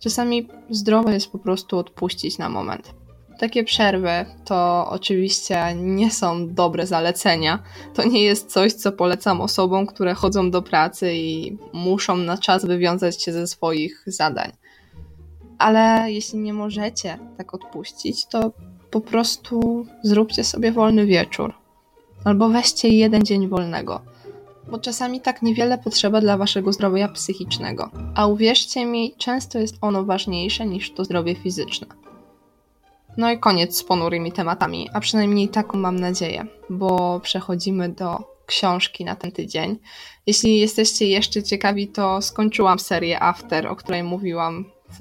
Czasami 0.01 0.49
zdrowo 0.71 1.11
jest 1.11 1.33
po 1.33 1.39
prostu 1.39 1.79
odpuścić 1.79 2.39
na 2.39 2.49
moment. 2.49 2.95
Takie 3.43 3.65
przerwy 3.65 4.11
to 4.45 4.87
oczywiście 4.91 5.75
nie 5.75 6.11
są 6.11 6.55
dobre 6.55 6.87
zalecenia. 6.87 7.63
To 7.95 8.09
nie 8.09 8.23
jest 8.23 8.53
coś, 8.53 8.73
co 8.73 8.93
polecam 8.93 9.41
osobom, 9.41 9.87
które 9.87 10.15
chodzą 10.15 10.51
do 10.51 10.63
pracy 10.63 11.15
i 11.15 11.59
muszą 11.73 12.17
na 12.17 12.39
czas 12.39 12.65
wywiązać 12.65 13.23
się 13.23 13.33
ze 13.33 13.47
swoich 13.47 14.03
zadań. 14.07 14.53
Ale 15.59 16.13
jeśli 16.13 16.39
nie 16.39 16.55
możecie 16.55 17.19
tak 17.39 17.55
odpuścić, 17.55 18.27
to 18.27 18.53
po 18.91 19.01
prostu 19.01 19.87
zróbcie 20.03 20.45
sobie 20.45 20.73
wolny 20.73 21.07
wieczór. 21.07 21.55
Albo 22.25 22.49
weźcie 22.49 22.89
jeden 22.89 23.23
dzień 23.23 23.49
wolnego. 23.49 24.01
Bo 24.71 24.79
czasami 24.79 25.21
tak 25.21 25.43
niewiele 25.43 25.79
potrzeba 25.79 26.21
dla 26.21 26.37
waszego 26.37 26.73
zdrowia 26.73 27.09
psychicznego. 27.09 27.91
A 28.15 28.27
uwierzcie 28.27 28.87
mi, 28.87 29.15
często 29.19 29.59
jest 29.59 29.77
ono 29.81 30.05
ważniejsze 30.05 30.67
niż 30.67 30.93
to 30.93 31.05
zdrowie 31.05 31.35
fizyczne. 31.35 32.02
No 33.17 33.31
i 33.31 33.39
koniec 33.39 33.77
z 33.77 33.85
ponurymi 33.85 34.33
tematami, 34.33 34.91
a 34.93 35.01
przynajmniej 35.01 35.49
taką 35.49 35.79
mam 35.79 36.01
nadzieję, 36.01 36.47
bo 36.71 37.21
przechodzimy 37.21 37.89
do 37.89 38.33
książki 38.47 39.05
na 39.05 39.17
ten 39.17 39.33
tydzień. 39.33 39.79
Jeśli 40.27 40.61
jesteście 40.61 41.07
jeszcze 41.07 41.43
ciekawi, 41.43 41.89
to 41.89 42.23
skończyłam 42.23 42.79
serię 42.79 43.23
After, 43.23 43.67
o 43.67 43.77
której 43.77 44.03
mówiłam 44.03 44.65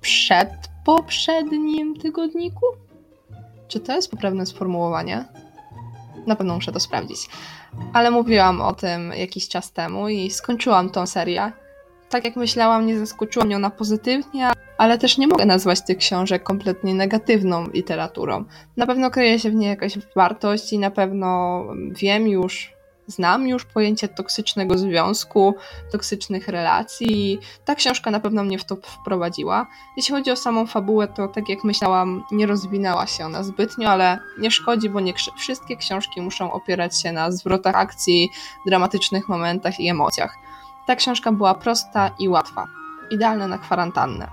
przedpoprzednim 0.00 1.96
tygodniku. 1.96 2.66
Czy 3.68 3.80
to 3.80 3.96
jest 3.96 4.10
poprawne 4.10 4.46
sformułowanie? 4.46 5.24
Na 6.26 6.36
pewno 6.36 6.54
muszę 6.54 6.72
to 6.72 6.80
sprawdzić. 6.80 7.28
Ale 7.92 8.10
mówiłam 8.10 8.60
o 8.60 8.72
tym 8.72 9.12
jakiś 9.16 9.48
czas 9.48 9.72
temu 9.72 10.08
i 10.08 10.30
skończyłam 10.30 10.90
tą 10.90 11.06
serię. 11.06 11.52
Tak 12.14 12.24
jak 12.24 12.36
myślałam, 12.36 12.86
nie 12.86 12.98
zaskoczyła 12.98 13.44
mnie 13.44 13.56
ona 13.56 13.70
pozytywnie, 13.70 14.50
ale 14.78 14.98
też 14.98 15.18
nie 15.18 15.26
mogę 15.26 15.46
nazwać 15.46 15.84
tych 15.84 15.98
książek 15.98 16.42
kompletnie 16.42 16.94
negatywną 16.94 17.68
literaturą. 17.68 18.44
Na 18.76 18.86
pewno 18.86 19.10
kryje 19.10 19.38
się 19.38 19.50
w 19.50 19.54
niej 19.54 19.68
jakaś 19.68 19.98
wartość 20.16 20.72
i 20.72 20.78
na 20.78 20.90
pewno 20.90 21.62
wiem 21.90 22.28
już, 22.28 22.72
znam 23.06 23.48
już 23.48 23.64
pojęcie 23.64 24.08
toksycznego 24.08 24.78
związku, 24.78 25.54
toksycznych 25.92 26.48
relacji. 26.48 27.38
Ta 27.64 27.74
książka 27.74 28.10
na 28.10 28.20
pewno 28.20 28.44
mnie 28.44 28.58
w 28.58 28.64
to 28.64 28.76
wprowadziła. 28.76 29.66
Jeśli 29.96 30.14
chodzi 30.14 30.30
o 30.30 30.36
samą 30.36 30.66
fabułę, 30.66 31.08
to 31.08 31.28
tak 31.28 31.48
jak 31.48 31.64
myślałam, 31.64 32.24
nie 32.32 32.46
rozwinęła 32.46 33.06
się 33.06 33.24
ona 33.24 33.42
zbytnio, 33.42 33.88
ale 33.88 34.18
nie 34.38 34.50
szkodzi, 34.50 34.90
bo 34.90 35.00
nie 35.00 35.14
wszystkie 35.38 35.76
książki 35.76 36.20
muszą 36.20 36.52
opierać 36.52 37.02
się 37.02 37.12
na 37.12 37.30
zwrotach 37.30 37.74
akcji, 37.74 38.30
dramatycznych 38.66 39.28
momentach 39.28 39.80
i 39.80 39.88
emocjach. 39.88 40.44
Ta 40.86 40.96
książka 40.96 41.32
była 41.32 41.54
prosta 41.54 42.10
i 42.18 42.28
łatwa. 42.28 42.66
Idealna 43.10 43.48
na 43.48 43.58
kwarantannę. 43.58 44.28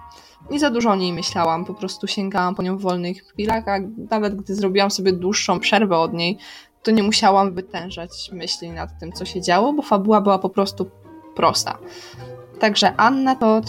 Nie 0.51 0.59
za 0.59 0.69
dużo 0.69 0.89
o 0.89 0.95
niej 0.95 1.13
myślałam, 1.13 1.65
po 1.65 1.73
prostu 1.73 2.07
sięgałam 2.07 2.55
po 2.55 2.63
nią 2.63 2.77
w 2.77 2.81
wolnych 2.81 3.23
chwilach, 3.23 3.67
a 3.67 3.77
nawet 4.11 4.35
gdy 4.35 4.55
zrobiłam 4.55 4.91
sobie 4.91 5.13
dłuższą 5.13 5.59
przerwę 5.59 5.97
od 5.97 6.13
niej, 6.13 6.37
to 6.83 6.91
nie 6.91 7.03
musiałam 7.03 7.53
wytężać 7.53 8.29
myśli 8.31 8.69
nad 8.69 8.99
tym, 8.99 9.11
co 9.11 9.25
się 9.25 9.41
działo, 9.41 9.73
bo 9.73 9.81
fabuła 9.81 10.21
była 10.21 10.39
po 10.39 10.49
prostu 10.49 10.91
prosta. 11.35 11.77
także 12.59 12.95
Anna 12.97 13.35
Todd 13.35 13.65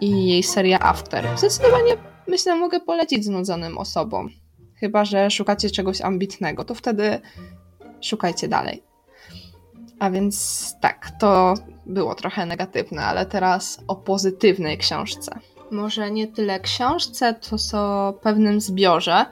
i 0.00 0.26
jej 0.28 0.42
seria 0.42 0.78
After. 0.80 1.38
Zdecydowanie 1.38 1.96
myślę, 2.28 2.56
mogę 2.56 2.80
polecić 2.80 3.24
znudzonym 3.24 3.78
osobom. 3.78 4.28
Chyba, 4.74 5.04
że 5.04 5.30
szukacie 5.30 5.70
czegoś 5.70 6.00
ambitnego, 6.00 6.64
to 6.64 6.74
wtedy 6.74 7.20
szukajcie 8.00 8.48
dalej. 8.48 8.87
A 9.98 10.10
więc 10.10 10.74
tak, 10.80 11.10
to 11.20 11.54
było 11.86 12.14
trochę 12.14 12.46
negatywne, 12.46 13.04
ale 13.04 13.26
teraz 13.26 13.80
o 13.88 13.96
pozytywnej 13.96 14.78
książce. 14.78 15.38
Może 15.70 16.10
nie 16.10 16.26
tyle 16.26 16.60
książce, 16.60 17.34
to 17.34 17.58
co 17.58 18.14
pewnym 18.22 18.60
zbiorze. 18.60 19.26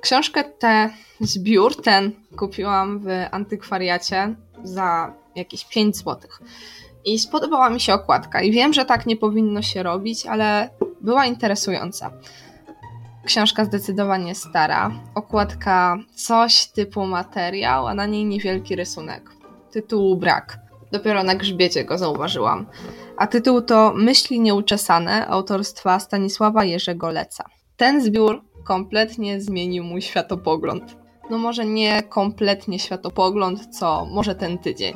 Książkę 0.00 0.44
tę, 0.44 0.90
zbiór 1.20 1.82
ten 1.82 2.12
kupiłam 2.36 2.98
w 2.98 3.08
antykwariacie 3.30 4.34
za 4.64 5.12
jakieś 5.36 5.64
5 5.64 5.96
zł. 5.96 6.30
I 7.04 7.18
spodobała 7.18 7.70
mi 7.70 7.80
się 7.80 7.94
okładka. 7.94 8.42
I 8.42 8.52
wiem, 8.52 8.72
że 8.72 8.84
tak 8.84 9.06
nie 9.06 9.16
powinno 9.16 9.62
się 9.62 9.82
robić, 9.82 10.26
ale 10.26 10.70
była 11.00 11.26
interesująca. 11.26 12.10
Książka 13.24 13.64
zdecydowanie 13.64 14.34
stara. 14.34 14.90
Okładka 15.14 15.98
coś 16.14 16.66
typu 16.66 17.06
materiał, 17.06 17.86
a 17.86 17.94
na 17.94 18.06
niej 18.06 18.24
niewielki 18.24 18.76
rysunek. 18.76 19.33
Tytułu 19.74 20.16
brak. 20.16 20.58
Dopiero 20.92 21.22
na 21.22 21.34
grzbiecie 21.34 21.84
go 21.84 21.98
zauważyłam. 21.98 22.66
A 23.16 23.26
tytuł 23.26 23.62
to 23.62 23.92
Myśli 23.96 24.40
nieuczesane 24.40 25.26
autorstwa 25.26 26.00
Stanisława 26.00 26.64
Jerzego 26.64 27.10
Leca. 27.10 27.44
Ten 27.76 28.02
zbiór 28.02 28.42
kompletnie 28.64 29.40
zmienił 29.40 29.84
mój 29.84 30.02
światopogląd. 30.02 30.96
No 31.30 31.38
może 31.38 31.64
nie 31.64 32.02
kompletnie 32.02 32.78
światopogląd, 32.78 33.78
co 33.78 34.06
może 34.10 34.34
ten 34.34 34.58
tydzień. 34.58 34.94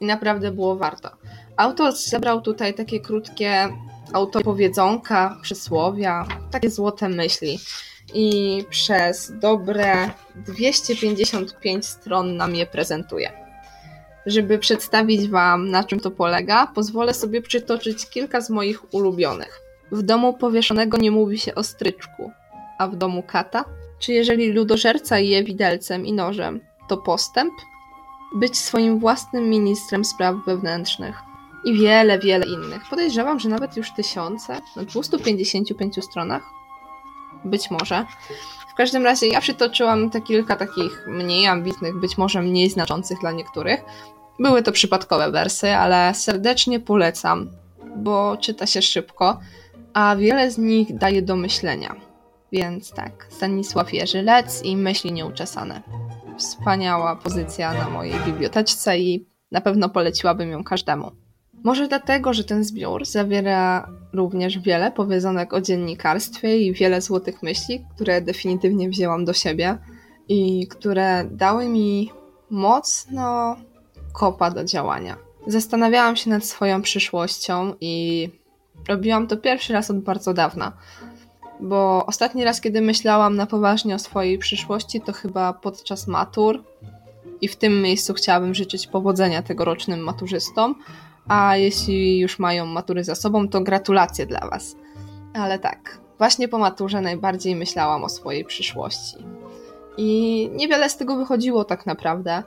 I 0.00 0.04
naprawdę 0.06 0.50
było 0.50 0.76
warto. 0.76 1.10
Autor 1.56 1.92
zebrał 1.92 2.40
tutaj 2.40 2.74
takie 2.74 3.00
krótkie 3.00 3.68
autopowiedzonka, 4.12 5.38
przysłowia, 5.42 6.26
takie 6.50 6.70
złote 6.70 7.08
myśli. 7.08 7.58
I 8.14 8.58
przez 8.70 9.32
dobre 9.40 10.10
255 10.36 11.86
stron 11.86 12.36
nam 12.36 12.54
je 12.54 12.66
prezentuje. 12.66 13.41
Żeby 14.26 14.58
przedstawić 14.58 15.28
Wam, 15.28 15.70
na 15.70 15.84
czym 15.84 16.00
to 16.00 16.10
polega, 16.10 16.66
pozwolę 16.66 17.14
sobie 17.14 17.42
przytoczyć 17.42 18.10
kilka 18.10 18.40
z 18.40 18.50
moich 18.50 18.94
ulubionych. 18.94 19.60
W 19.92 20.02
domu 20.02 20.34
powieszonego 20.34 20.98
nie 20.98 21.10
mówi 21.10 21.38
się 21.38 21.54
o 21.54 21.62
stryczku, 21.62 22.30
a 22.78 22.88
w 22.88 22.96
domu 22.96 23.22
kata? 23.22 23.64
Czy 23.98 24.12
jeżeli 24.12 24.52
ludożerca 24.52 25.18
je 25.18 25.44
widelcem 25.44 26.06
i 26.06 26.12
nożem, 26.12 26.60
to 26.88 26.96
postęp? 26.96 27.52
Być 28.34 28.58
swoim 28.58 28.98
własnym 28.98 29.50
ministrem 29.50 30.04
spraw 30.04 30.36
wewnętrznych. 30.46 31.16
I 31.64 31.78
wiele, 31.78 32.18
wiele 32.18 32.46
innych. 32.46 32.82
Podejrzewam, 32.90 33.38
że 33.40 33.48
nawet 33.48 33.76
już 33.76 33.92
tysiące, 33.92 34.60
na 34.76 34.84
255 34.84 36.04
stronach. 36.04 36.42
Być 37.44 37.70
może. 37.70 38.06
W 38.72 38.74
każdym 38.74 39.04
razie 39.04 39.26
ja 39.26 39.40
przytoczyłam 39.40 40.10
te 40.10 40.20
kilka 40.20 40.56
takich 40.56 41.06
mniej 41.06 41.46
ambitnych, 41.46 42.00
być 42.00 42.18
może 42.18 42.42
mniej 42.42 42.70
znaczących 42.70 43.18
dla 43.20 43.32
niektórych. 43.32 43.84
Były 44.38 44.62
to 44.62 44.72
przypadkowe 44.72 45.30
wersy, 45.30 45.74
ale 45.74 46.14
serdecznie 46.14 46.80
polecam, 46.80 47.50
bo 47.96 48.36
czyta 48.36 48.66
się 48.66 48.82
szybko, 48.82 49.40
a 49.94 50.16
wiele 50.16 50.50
z 50.50 50.58
nich 50.58 50.96
daje 50.96 51.22
do 51.22 51.36
myślenia. 51.36 51.96
Więc 52.52 52.90
tak, 52.90 53.26
Stanisław 53.30 53.92
Jerzy 53.92 54.22
Lec 54.22 54.62
i 54.64 54.76
Myśli 54.76 55.12
Nieuczesane. 55.12 55.82
Wspaniała 56.38 57.16
pozycja 57.16 57.74
na 57.74 57.90
mojej 57.90 58.14
biblioteczce 58.26 58.98
i 58.98 59.26
na 59.50 59.60
pewno 59.60 59.88
poleciłabym 59.88 60.50
ją 60.50 60.64
każdemu. 60.64 61.10
Może 61.64 61.88
dlatego, 61.88 62.34
że 62.34 62.44
ten 62.44 62.64
zbiór 62.64 63.06
zawiera 63.06 63.88
również 64.12 64.58
wiele 64.58 64.90
powiedzonek 64.90 65.52
o 65.52 65.60
dziennikarstwie 65.60 66.58
i 66.58 66.72
wiele 66.72 67.00
złotych 67.00 67.42
myśli, 67.42 67.84
które 67.94 68.20
definitywnie 68.20 68.88
wzięłam 68.88 69.24
do 69.24 69.32
siebie 69.32 69.78
i 70.28 70.66
które 70.66 71.24
dały 71.30 71.68
mi 71.68 72.10
mocno 72.50 73.56
kopa 74.12 74.50
do 74.50 74.64
działania. 74.64 75.16
Zastanawiałam 75.46 76.16
się 76.16 76.30
nad 76.30 76.44
swoją 76.44 76.82
przyszłością 76.82 77.74
i 77.80 78.28
robiłam 78.88 79.26
to 79.26 79.36
pierwszy 79.36 79.72
raz 79.72 79.90
od 79.90 80.00
bardzo 80.00 80.34
dawna. 80.34 80.72
Bo 81.60 82.06
ostatni 82.06 82.44
raz, 82.44 82.60
kiedy 82.60 82.80
myślałam 82.80 83.36
na 83.36 83.46
poważnie 83.46 83.94
o 83.94 83.98
swojej 83.98 84.38
przyszłości, 84.38 85.00
to 85.00 85.12
chyba 85.12 85.52
podczas 85.52 86.06
matur. 86.06 86.64
I 87.40 87.48
w 87.48 87.56
tym 87.56 87.82
miejscu 87.82 88.14
chciałabym 88.14 88.54
życzyć 88.54 88.86
powodzenia 88.86 89.42
tegorocznym 89.42 90.00
maturzystom, 90.00 90.74
a 91.28 91.56
jeśli 91.56 92.18
już 92.18 92.38
mają 92.38 92.66
matury 92.66 93.04
za 93.04 93.14
sobą, 93.14 93.48
to 93.48 93.60
gratulacje 93.60 94.26
dla 94.26 94.40
Was. 94.40 94.76
Ale 95.34 95.58
tak, 95.58 95.98
właśnie 96.18 96.48
po 96.48 96.58
maturze 96.58 97.00
najbardziej 97.00 97.56
myślałam 97.56 98.04
o 98.04 98.08
swojej 98.08 98.44
przyszłości. 98.44 99.16
I 99.96 100.50
niewiele 100.52 100.90
z 100.90 100.96
tego 100.96 101.16
wychodziło 101.16 101.64
tak 101.64 101.86
naprawdę. 101.86 102.42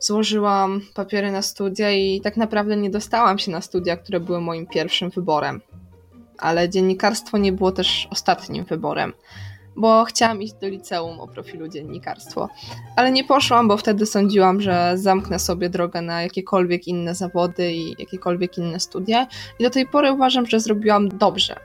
Złożyłam 0.00 0.80
papiery 0.94 1.32
na 1.32 1.42
studia 1.42 1.90
i 1.90 2.20
tak 2.20 2.36
naprawdę 2.36 2.76
nie 2.76 2.90
dostałam 2.90 3.38
się 3.38 3.50
na 3.50 3.60
studia, 3.60 3.96
które 3.96 4.20
były 4.20 4.40
moim 4.40 4.66
pierwszym 4.66 5.10
wyborem. 5.10 5.60
Ale 6.38 6.68
dziennikarstwo 6.68 7.38
nie 7.38 7.52
było 7.52 7.72
też 7.72 8.08
ostatnim 8.10 8.64
wyborem 8.64 9.12
bo 9.76 10.04
chciałam 10.04 10.42
iść 10.42 10.54
do 10.54 10.68
liceum 10.68 11.20
o 11.20 11.28
profilu 11.28 11.68
dziennikarstwo. 11.68 12.48
Ale 12.96 13.12
nie 13.12 13.24
poszłam, 13.24 13.68
bo 13.68 13.76
wtedy 13.76 14.06
sądziłam, 14.06 14.60
że 14.60 14.92
zamknę 14.94 15.38
sobie 15.38 15.70
drogę 15.70 16.02
na 16.02 16.22
jakiekolwiek 16.22 16.88
inne 16.88 17.14
zawody 17.14 17.72
i 17.72 17.94
jakiekolwiek 17.98 18.58
inne 18.58 18.80
studia. 18.80 19.26
I 19.58 19.64
do 19.64 19.70
tej 19.70 19.86
pory 19.86 20.12
uważam, 20.12 20.46
że 20.46 20.60
zrobiłam 20.60 21.08
dobrze, 21.08 21.56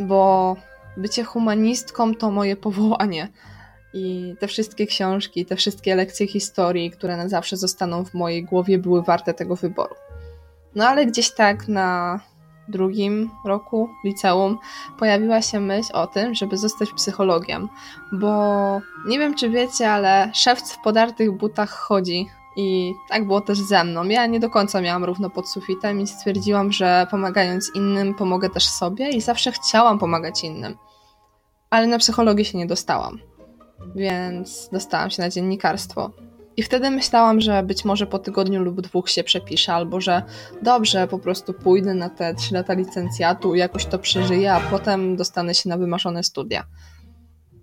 bo 0.00 0.56
bycie 0.96 1.24
humanistką 1.24 2.14
to 2.14 2.30
moje 2.30 2.56
powołanie. 2.56 3.28
I 3.94 4.34
te 4.40 4.46
wszystkie 4.46 4.86
książki, 4.86 5.46
te 5.46 5.56
wszystkie 5.56 5.94
lekcje 5.94 6.26
historii, 6.26 6.90
które 6.90 7.16
na 7.16 7.28
zawsze 7.28 7.56
zostaną 7.56 8.04
w 8.04 8.14
mojej 8.14 8.44
głowie, 8.44 8.78
były 8.78 9.02
warte 9.02 9.34
tego 9.34 9.56
wyboru. 9.56 9.94
No 10.74 10.88
ale 10.88 11.06
gdzieś 11.06 11.30
tak 11.30 11.68
na 11.68 12.20
drugim 12.70 13.30
roku 13.44 13.88
liceum 14.04 14.58
pojawiła 14.98 15.42
się 15.42 15.60
myśl 15.60 15.92
o 15.92 16.06
tym, 16.06 16.34
żeby 16.34 16.56
zostać 16.56 16.92
psychologiem, 16.92 17.68
bo 18.12 18.32
nie 19.06 19.18
wiem 19.18 19.34
czy 19.34 19.50
wiecie, 19.50 19.90
ale 19.90 20.30
szewc 20.34 20.72
w 20.72 20.82
podartych 20.82 21.32
butach 21.32 21.70
chodzi 21.70 22.26
i 22.56 22.94
tak 23.08 23.26
było 23.26 23.40
też 23.40 23.58
ze 23.58 23.84
mną. 23.84 24.04
Ja 24.04 24.26
nie 24.26 24.40
do 24.40 24.50
końca 24.50 24.80
miałam 24.80 25.04
równo 25.04 25.30
pod 25.30 25.48
sufitem 25.48 26.00
i 26.00 26.06
stwierdziłam, 26.06 26.72
że 26.72 27.06
pomagając 27.10 27.70
innym 27.74 28.14
pomogę 28.14 28.50
też 28.50 28.64
sobie 28.64 29.10
i 29.10 29.20
zawsze 29.20 29.52
chciałam 29.52 29.98
pomagać 29.98 30.44
innym. 30.44 30.76
Ale 31.70 31.86
na 31.86 31.98
psychologię 31.98 32.44
się 32.44 32.58
nie 32.58 32.66
dostałam, 32.66 33.18
więc 33.94 34.68
dostałam 34.72 35.10
się 35.10 35.22
na 35.22 35.28
dziennikarstwo. 35.28 36.10
I 36.60 36.62
wtedy 36.62 36.90
myślałam, 36.90 37.40
że 37.40 37.62
być 37.62 37.84
może 37.84 38.06
po 38.06 38.18
tygodniu 38.18 38.62
lub 38.62 38.80
dwóch 38.80 39.10
się 39.10 39.24
przepiszę, 39.24 39.74
albo 39.74 40.00
że 40.00 40.22
dobrze, 40.62 41.08
po 41.08 41.18
prostu 41.18 41.52
pójdę 41.52 41.94
na 41.94 42.08
te 42.10 42.34
trzy 42.34 42.54
lata 42.54 42.74
licencjatu, 42.74 43.54
jakoś 43.54 43.86
to 43.86 43.98
przeżyję, 43.98 44.52
a 44.52 44.60
potem 44.60 45.16
dostanę 45.16 45.54
się 45.54 45.68
na 45.68 45.78
wymarzone 45.78 46.24
studia. 46.24 46.64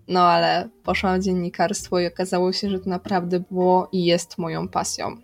No 0.07 0.21
ale 0.21 0.69
poszłam 0.83 1.19
w 1.19 1.23
dziennikarstwo 1.23 1.99
i 1.99 2.07
okazało 2.07 2.53
się, 2.53 2.69
że 2.69 2.79
to 2.79 2.89
naprawdę 2.89 3.39
było 3.39 3.89
i 3.91 4.05
jest 4.05 4.37
moją 4.37 4.67
pasją. 4.67 5.15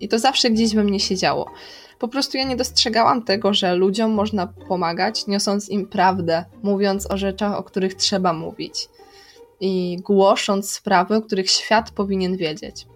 I 0.00 0.08
to 0.08 0.18
zawsze 0.18 0.50
gdzieś 0.50 0.74
we 0.74 0.84
mnie 0.84 1.00
siedziało. 1.00 1.50
Po 1.98 2.08
prostu 2.08 2.36
ja 2.38 2.44
nie 2.44 2.56
dostrzegałam 2.56 3.24
tego, 3.24 3.54
że 3.54 3.74
ludziom 3.74 4.10
można 4.10 4.46
pomagać, 4.46 5.26
niosąc 5.26 5.68
im 5.68 5.86
prawdę, 5.86 6.44
mówiąc 6.62 7.10
o 7.10 7.16
rzeczach, 7.16 7.54
o 7.54 7.62
których 7.62 7.94
trzeba 7.94 8.32
mówić 8.32 8.88
i 9.60 9.98
głosząc 10.02 10.70
sprawy, 10.70 11.14
o 11.16 11.22
których 11.22 11.50
świat 11.50 11.90
powinien 11.90 12.36
wiedzieć 12.36 12.86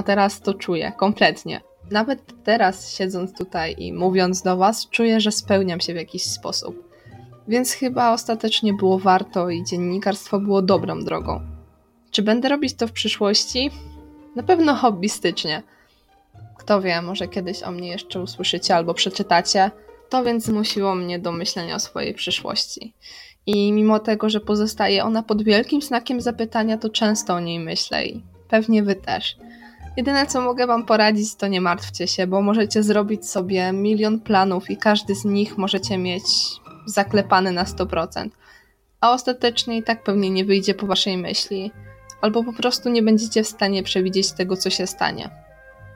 a 0.00 0.02
teraz 0.02 0.40
to 0.40 0.54
czuję 0.54 0.92
kompletnie. 0.96 1.60
Nawet 1.90 2.44
teraz, 2.44 2.92
siedząc 2.92 3.38
tutaj 3.38 3.74
i 3.78 3.92
mówiąc 3.92 4.42
do 4.42 4.56
Was, 4.56 4.88
czuję, 4.90 5.20
że 5.20 5.32
spełniam 5.32 5.80
się 5.80 5.92
w 5.92 5.96
jakiś 5.96 6.22
sposób. 6.22 6.90
Więc 7.48 7.72
chyba 7.72 8.12
ostatecznie 8.12 8.74
było 8.74 8.98
warto 8.98 9.50
i 9.50 9.64
dziennikarstwo 9.64 10.40
było 10.40 10.62
dobrą 10.62 11.04
drogą. 11.04 11.40
Czy 12.10 12.22
będę 12.22 12.48
robić 12.48 12.74
to 12.74 12.86
w 12.86 12.92
przyszłości? 12.92 13.70
Na 14.36 14.42
pewno 14.42 14.74
hobbystycznie. 14.74 15.62
Kto 16.58 16.80
wie, 16.80 17.02
może 17.02 17.28
kiedyś 17.28 17.62
o 17.62 17.70
mnie 17.70 17.88
jeszcze 17.88 18.20
usłyszycie 18.20 18.76
albo 18.76 18.94
przeczytacie. 18.94 19.70
To 20.08 20.24
więc 20.24 20.44
zmusiło 20.44 20.94
mnie 20.94 21.18
do 21.18 21.32
myślenia 21.32 21.74
o 21.74 21.80
swojej 21.80 22.14
przyszłości. 22.14 22.94
I 23.46 23.72
mimo 23.72 23.98
tego, 23.98 24.30
że 24.30 24.40
pozostaje 24.40 25.04
ona 25.04 25.22
pod 25.22 25.42
wielkim 25.42 25.82
znakiem 25.82 26.20
zapytania, 26.20 26.78
to 26.78 26.88
często 26.88 27.34
o 27.34 27.40
niej 27.40 27.58
myślę 27.58 28.06
i 28.06 28.22
pewnie 28.48 28.82
wy 28.82 28.94
też. 28.94 29.36
Jedyne 29.96 30.26
co 30.26 30.40
mogę 30.40 30.66
Wam 30.66 30.86
poradzić, 30.86 31.34
to 31.34 31.48
nie 31.48 31.60
martwcie 31.60 32.06
się, 32.08 32.26
bo 32.26 32.42
możecie 32.42 32.82
zrobić 32.82 33.26
sobie 33.28 33.72
milion 33.72 34.20
planów 34.20 34.70
i 34.70 34.76
każdy 34.76 35.14
z 35.14 35.24
nich 35.24 35.58
możecie 35.58 35.98
mieć 35.98 36.22
zaklepany 36.86 37.52
na 37.52 37.64
100%. 37.64 38.28
A 39.00 39.12
ostatecznie 39.12 39.76
i 39.76 39.82
tak 39.82 40.02
pewnie 40.02 40.30
nie 40.30 40.44
wyjdzie 40.44 40.74
po 40.74 40.86
Waszej 40.86 41.16
myśli, 41.16 41.70
albo 42.20 42.44
po 42.44 42.52
prostu 42.52 42.88
nie 42.88 43.02
będziecie 43.02 43.42
w 43.42 43.48
stanie 43.48 43.82
przewidzieć 43.82 44.32
tego, 44.32 44.56
co 44.56 44.70
się 44.70 44.86
stanie. 44.86 45.30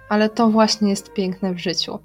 Ale 0.08 0.28
to 0.28 0.48
właśnie 0.48 0.90
jest 0.90 1.12
piękne 1.12 1.54
w 1.54 1.58
życiu. 1.58 1.98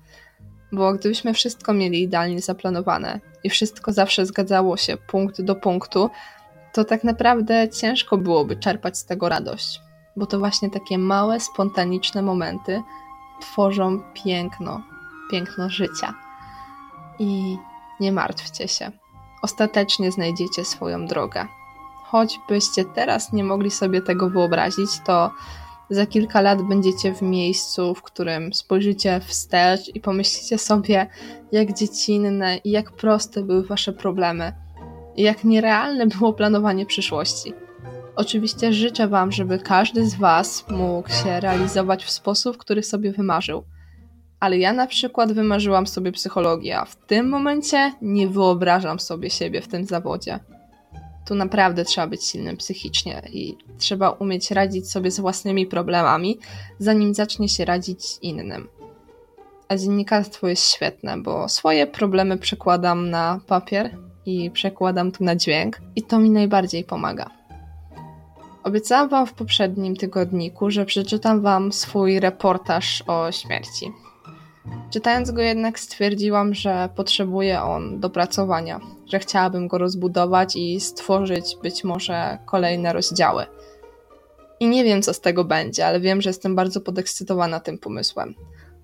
Bo 0.71 0.93
gdybyśmy 0.93 1.33
wszystko 1.33 1.73
mieli 1.73 2.03
idealnie 2.03 2.41
zaplanowane 2.41 3.19
i 3.43 3.49
wszystko 3.49 3.93
zawsze 3.93 4.25
zgadzało 4.25 4.77
się 4.77 4.97
punkt 4.97 5.41
do 5.41 5.55
punktu, 5.55 6.09
to 6.73 6.83
tak 6.83 7.03
naprawdę 7.03 7.69
ciężko 7.69 8.17
byłoby 8.17 8.55
czerpać 8.55 8.97
z 8.97 9.05
tego 9.05 9.29
radość. 9.29 9.88
Bo 10.19 10.25
to 10.25 10.39
właśnie 10.39 10.69
takie 10.69 10.97
małe, 10.97 11.39
spontaniczne 11.39 12.21
momenty 12.21 12.83
tworzą 13.41 14.01
piękno, 14.13 14.81
piękno 15.31 15.69
życia. 15.69 16.13
I 17.19 17.57
nie 17.99 18.11
martwcie 18.11 18.67
się. 18.67 18.91
Ostatecznie 19.41 20.11
znajdziecie 20.11 20.65
swoją 20.65 21.05
drogę. 21.05 21.47
Choćbyście 22.03 22.85
teraz 22.85 23.33
nie 23.33 23.43
mogli 23.43 23.71
sobie 23.71 24.01
tego 24.01 24.29
wyobrazić, 24.29 24.89
to 25.05 25.31
za 25.89 26.05
kilka 26.05 26.41
lat 26.41 26.61
będziecie 26.61 27.13
w 27.13 27.21
miejscu, 27.21 27.95
w 27.95 28.01
którym 28.01 28.53
spojrzycie 28.53 29.19
wstecz 29.19 29.95
i 29.95 29.99
pomyślicie 29.99 30.57
sobie, 30.57 31.07
jak 31.51 31.73
dziecinne 31.73 32.57
i 32.57 32.71
jak 32.71 32.91
proste 32.91 33.43
były 33.43 33.63
wasze 33.63 33.93
problemy, 33.93 34.53
i 35.15 35.23
jak 35.23 35.43
nierealne 35.43 36.07
było 36.07 36.33
planowanie 36.33 36.85
przyszłości. 36.85 37.53
Oczywiście 38.19 38.73
życzę 38.73 39.07
Wam, 39.07 39.31
żeby 39.31 39.59
każdy 39.59 40.09
z 40.09 40.15
Was 40.15 40.65
mógł 40.69 41.09
się 41.09 41.39
realizować 41.39 42.03
w 42.03 42.09
sposób, 42.09 42.57
który 42.57 42.83
sobie 42.83 43.11
wymarzył. 43.11 43.63
Ale 44.39 44.57
ja 44.57 44.73
na 44.73 44.87
przykład 44.87 45.31
wymarzyłam 45.31 45.87
sobie 45.87 46.11
psychologię, 46.11 46.79
a 46.79 46.85
w 46.85 46.95
tym 46.95 47.29
momencie 47.29 47.93
nie 48.01 48.27
wyobrażam 48.27 48.99
sobie 48.99 49.29
siebie 49.29 49.61
w 49.61 49.67
tym 49.67 49.85
zawodzie. 49.85 50.39
Tu 51.27 51.35
naprawdę 51.35 51.85
trzeba 51.85 52.07
być 52.07 52.23
silnym 52.23 52.57
psychicznie 52.57 53.21
i 53.33 53.57
trzeba 53.77 54.09
umieć 54.09 54.51
radzić 54.51 54.91
sobie 54.91 55.11
z 55.11 55.19
własnymi 55.19 55.67
problemami, 55.67 56.39
zanim 56.79 57.13
zacznie 57.13 57.49
się 57.49 57.65
radzić 57.65 57.99
innym. 58.21 58.67
A 59.67 59.77
dziennikarstwo 59.77 60.47
jest 60.47 60.71
świetne, 60.71 61.21
bo 61.21 61.49
swoje 61.49 61.87
problemy 61.87 62.37
przekładam 62.37 63.09
na 63.09 63.39
papier 63.47 63.97
i 64.25 64.51
przekładam 64.51 65.11
tu 65.11 65.23
na 65.23 65.35
dźwięk, 65.35 65.81
i 65.95 66.03
to 66.03 66.19
mi 66.19 66.29
najbardziej 66.29 66.83
pomaga. 66.83 67.38
Obiecałam 68.69 69.09
Wam 69.09 69.27
w 69.27 69.33
poprzednim 69.33 69.95
tygodniku, 69.95 70.71
że 70.71 70.85
przeczytam 70.85 71.41
Wam 71.41 71.71
swój 71.71 72.19
reportaż 72.19 73.03
o 73.07 73.31
śmierci. 73.31 73.91
Czytając 74.89 75.31
go 75.31 75.41
jednak 75.41 75.79
stwierdziłam, 75.79 76.53
że 76.53 76.89
potrzebuje 76.95 77.61
on 77.61 77.99
dopracowania, 77.99 78.79
że 79.07 79.19
chciałabym 79.19 79.67
go 79.67 79.77
rozbudować 79.77 80.55
i 80.55 80.79
stworzyć 80.79 81.57
być 81.63 81.83
może 81.83 82.37
kolejne 82.45 82.93
rozdziały. 82.93 83.45
I 84.59 84.67
nie 84.67 84.83
wiem, 84.83 85.01
co 85.01 85.13
z 85.13 85.21
tego 85.21 85.43
będzie, 85.43 85.85
ale 85.85 85.99
wiem, 85.99 86.21
że 86.21 86.29
jestem 86.29 86.55
bardzo 86.55 86.81
podekscytowana 86.81 87.59
tym 87.59 87.77
pomysłem. 87.77 88.35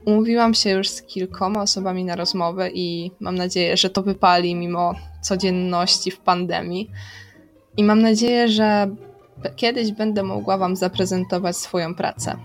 Umówiłam 0.05 0.53
się 0.53 0.69
już 0.69 0.89
z 0.89 1.01
kilkoma 1.01 1.61
osobami 1.61 2.05
na 2.05 2.15
rozmowę 2.15 2.69
i 2.73 3.11
mam 3.19 3.35
nadzieję, 3.35 3.77
że 3.77 3.89
to 3.89 4.01
wypali 4.01 4.55
mimo 4.55 4.95
codzienności 5.21 6.11
w 6.11 6.19
pandemii. 6.19 6.89
I 7.77 7.83
mam 7.83 8.01
nadzieję, 8.01 8.47
że 8.47 8.95
kiedyś 9.55 9.91
będę 9.91 10.23
mogła 10.23 10.57
Wam 10.57 10.75
zaprezentować 10.75 11.57
swoją 11.57 11.95
pracę. 11.95 12.35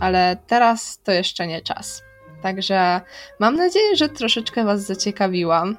Ale 0.00 0.36
teraz 0.46 0.98
to 1.04 1.12
jeszcze 1.12 1.46
nie 1.46 1.62
czas. 1.62 2.02
Także 2.42 3.00
mam 3.40 3.56
nadzieję, 3.56 3.96
że 3.96 4.08
troszeczkę 4.08 4.64
Was 4.64 4.80
zaciekawiłam 4.80 5.76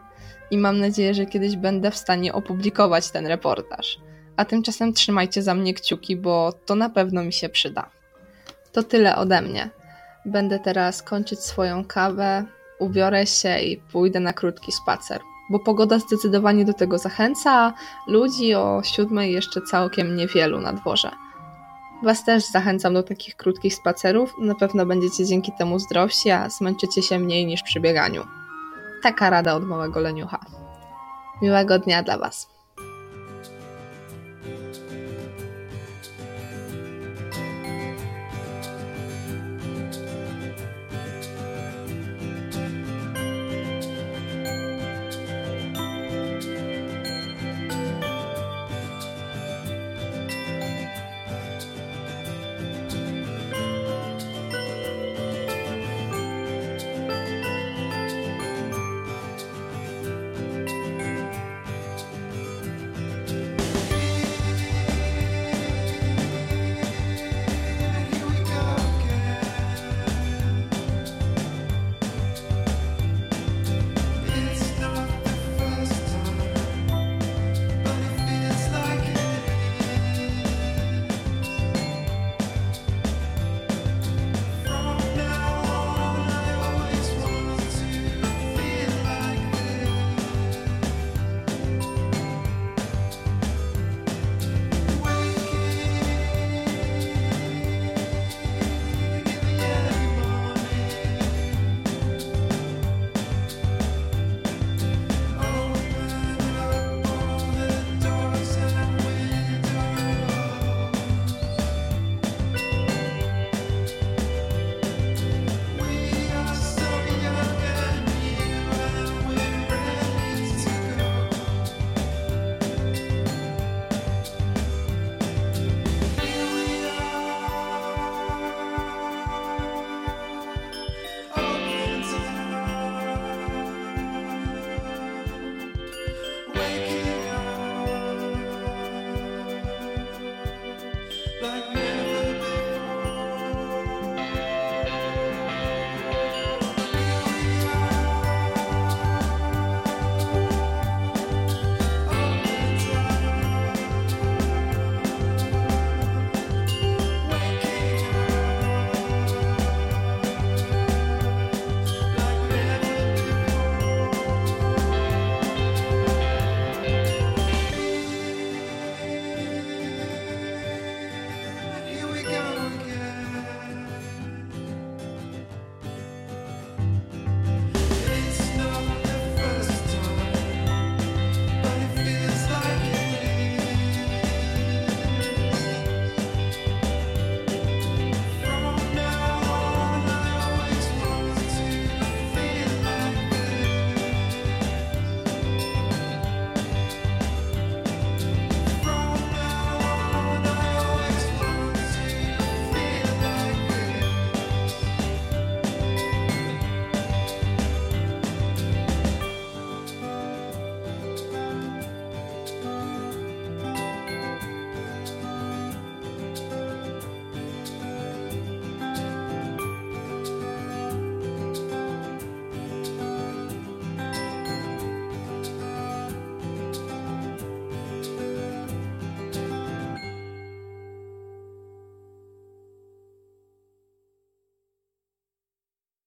i 0.52 0.58
mam 0.58 0.80
nadzieję, 0.80 1.14
że 1.14 1.26
kiedyś 1.26 1.56
będę 1.56 1.92
w 1.92 1.98
stanie 1.98 2.34
opublikować 2.34 3.12
ten 3.12 3.28
reportaż. 3.28 4.00
A 4.38 4.46
tymczasem 4.46 4.94
trzymajcie 4.94 5.42
za 5.42 5.56
mnie 5.56 5.74
kciuki, 5.74 6.16
bo 6.16 6.54
to 6.66 6.76
na 6.76 6.90
pewno 6.90 7.24
mi 7.24 7.34
się 7.34 7.50
przyda. 7.50 7.90
To 8.72 8.84
tyle 8.84 9.16
ode 9.16 9.42
mnie. 9.42 9.70
Będę 10.26 10.60
teraz 10.60 11.04
kończyć 11.04 11.40
swoją 11.40 11.86
kawę, 11.86 12.46
ubiorę 12.80 13.26
się 13.26 13.60
i 13.60 13.78
pójdę 13.78 14.20
na 14.20 14.34
krótki 14.34 14.72
spacer, 14.72 15.22
bo 15.50 15.60
pogoda 15.60 16.00
zdecydowanie 16.00 16.66
do 16.66 16.74
tego 16.74 16.98
zachęca, 16.98 17.74
ludzi 18.08 18.56
o 18.56 18.82
siódmej 18.84 19.34
jeszcze 19.34 19.62
całkiem 19.62 20.16
niewielu 20.16 20.62
na 20.62 20.74
dworze. 20.74 21.12
Was 22.04 22.26
też 22.26 22.46
zachęcam 22.46 22.94
do 22.94 23.04
takich 23.04 23.36
krótkich 23.36 23.76
spacerów, 23.76 24.34
na 24.40 24.56
pewno 24.56 24.86
będziecie 24.86 25.26
dzięki 25.26 25.52
temu 25.58 25.80
zdrowsi, 25.80 26.32
a 26.32 26.50
zmęczycie 26.50 27.02
się 27.02 27.20
mniej 27.20 27.46
niż 27.46 27.64
przy 27.64 27.80
bieganiu. 27.80 28.24
Taka 29.04 29.30
rada 29.30 29.56
od 29.56 29.64
małego 29.64 30.00
leniucha. 30.00 30.40
Miłego 31.42 31.80
dnia 31.80 32.04
dla 32.04 32.18
Was. 32.18 32.55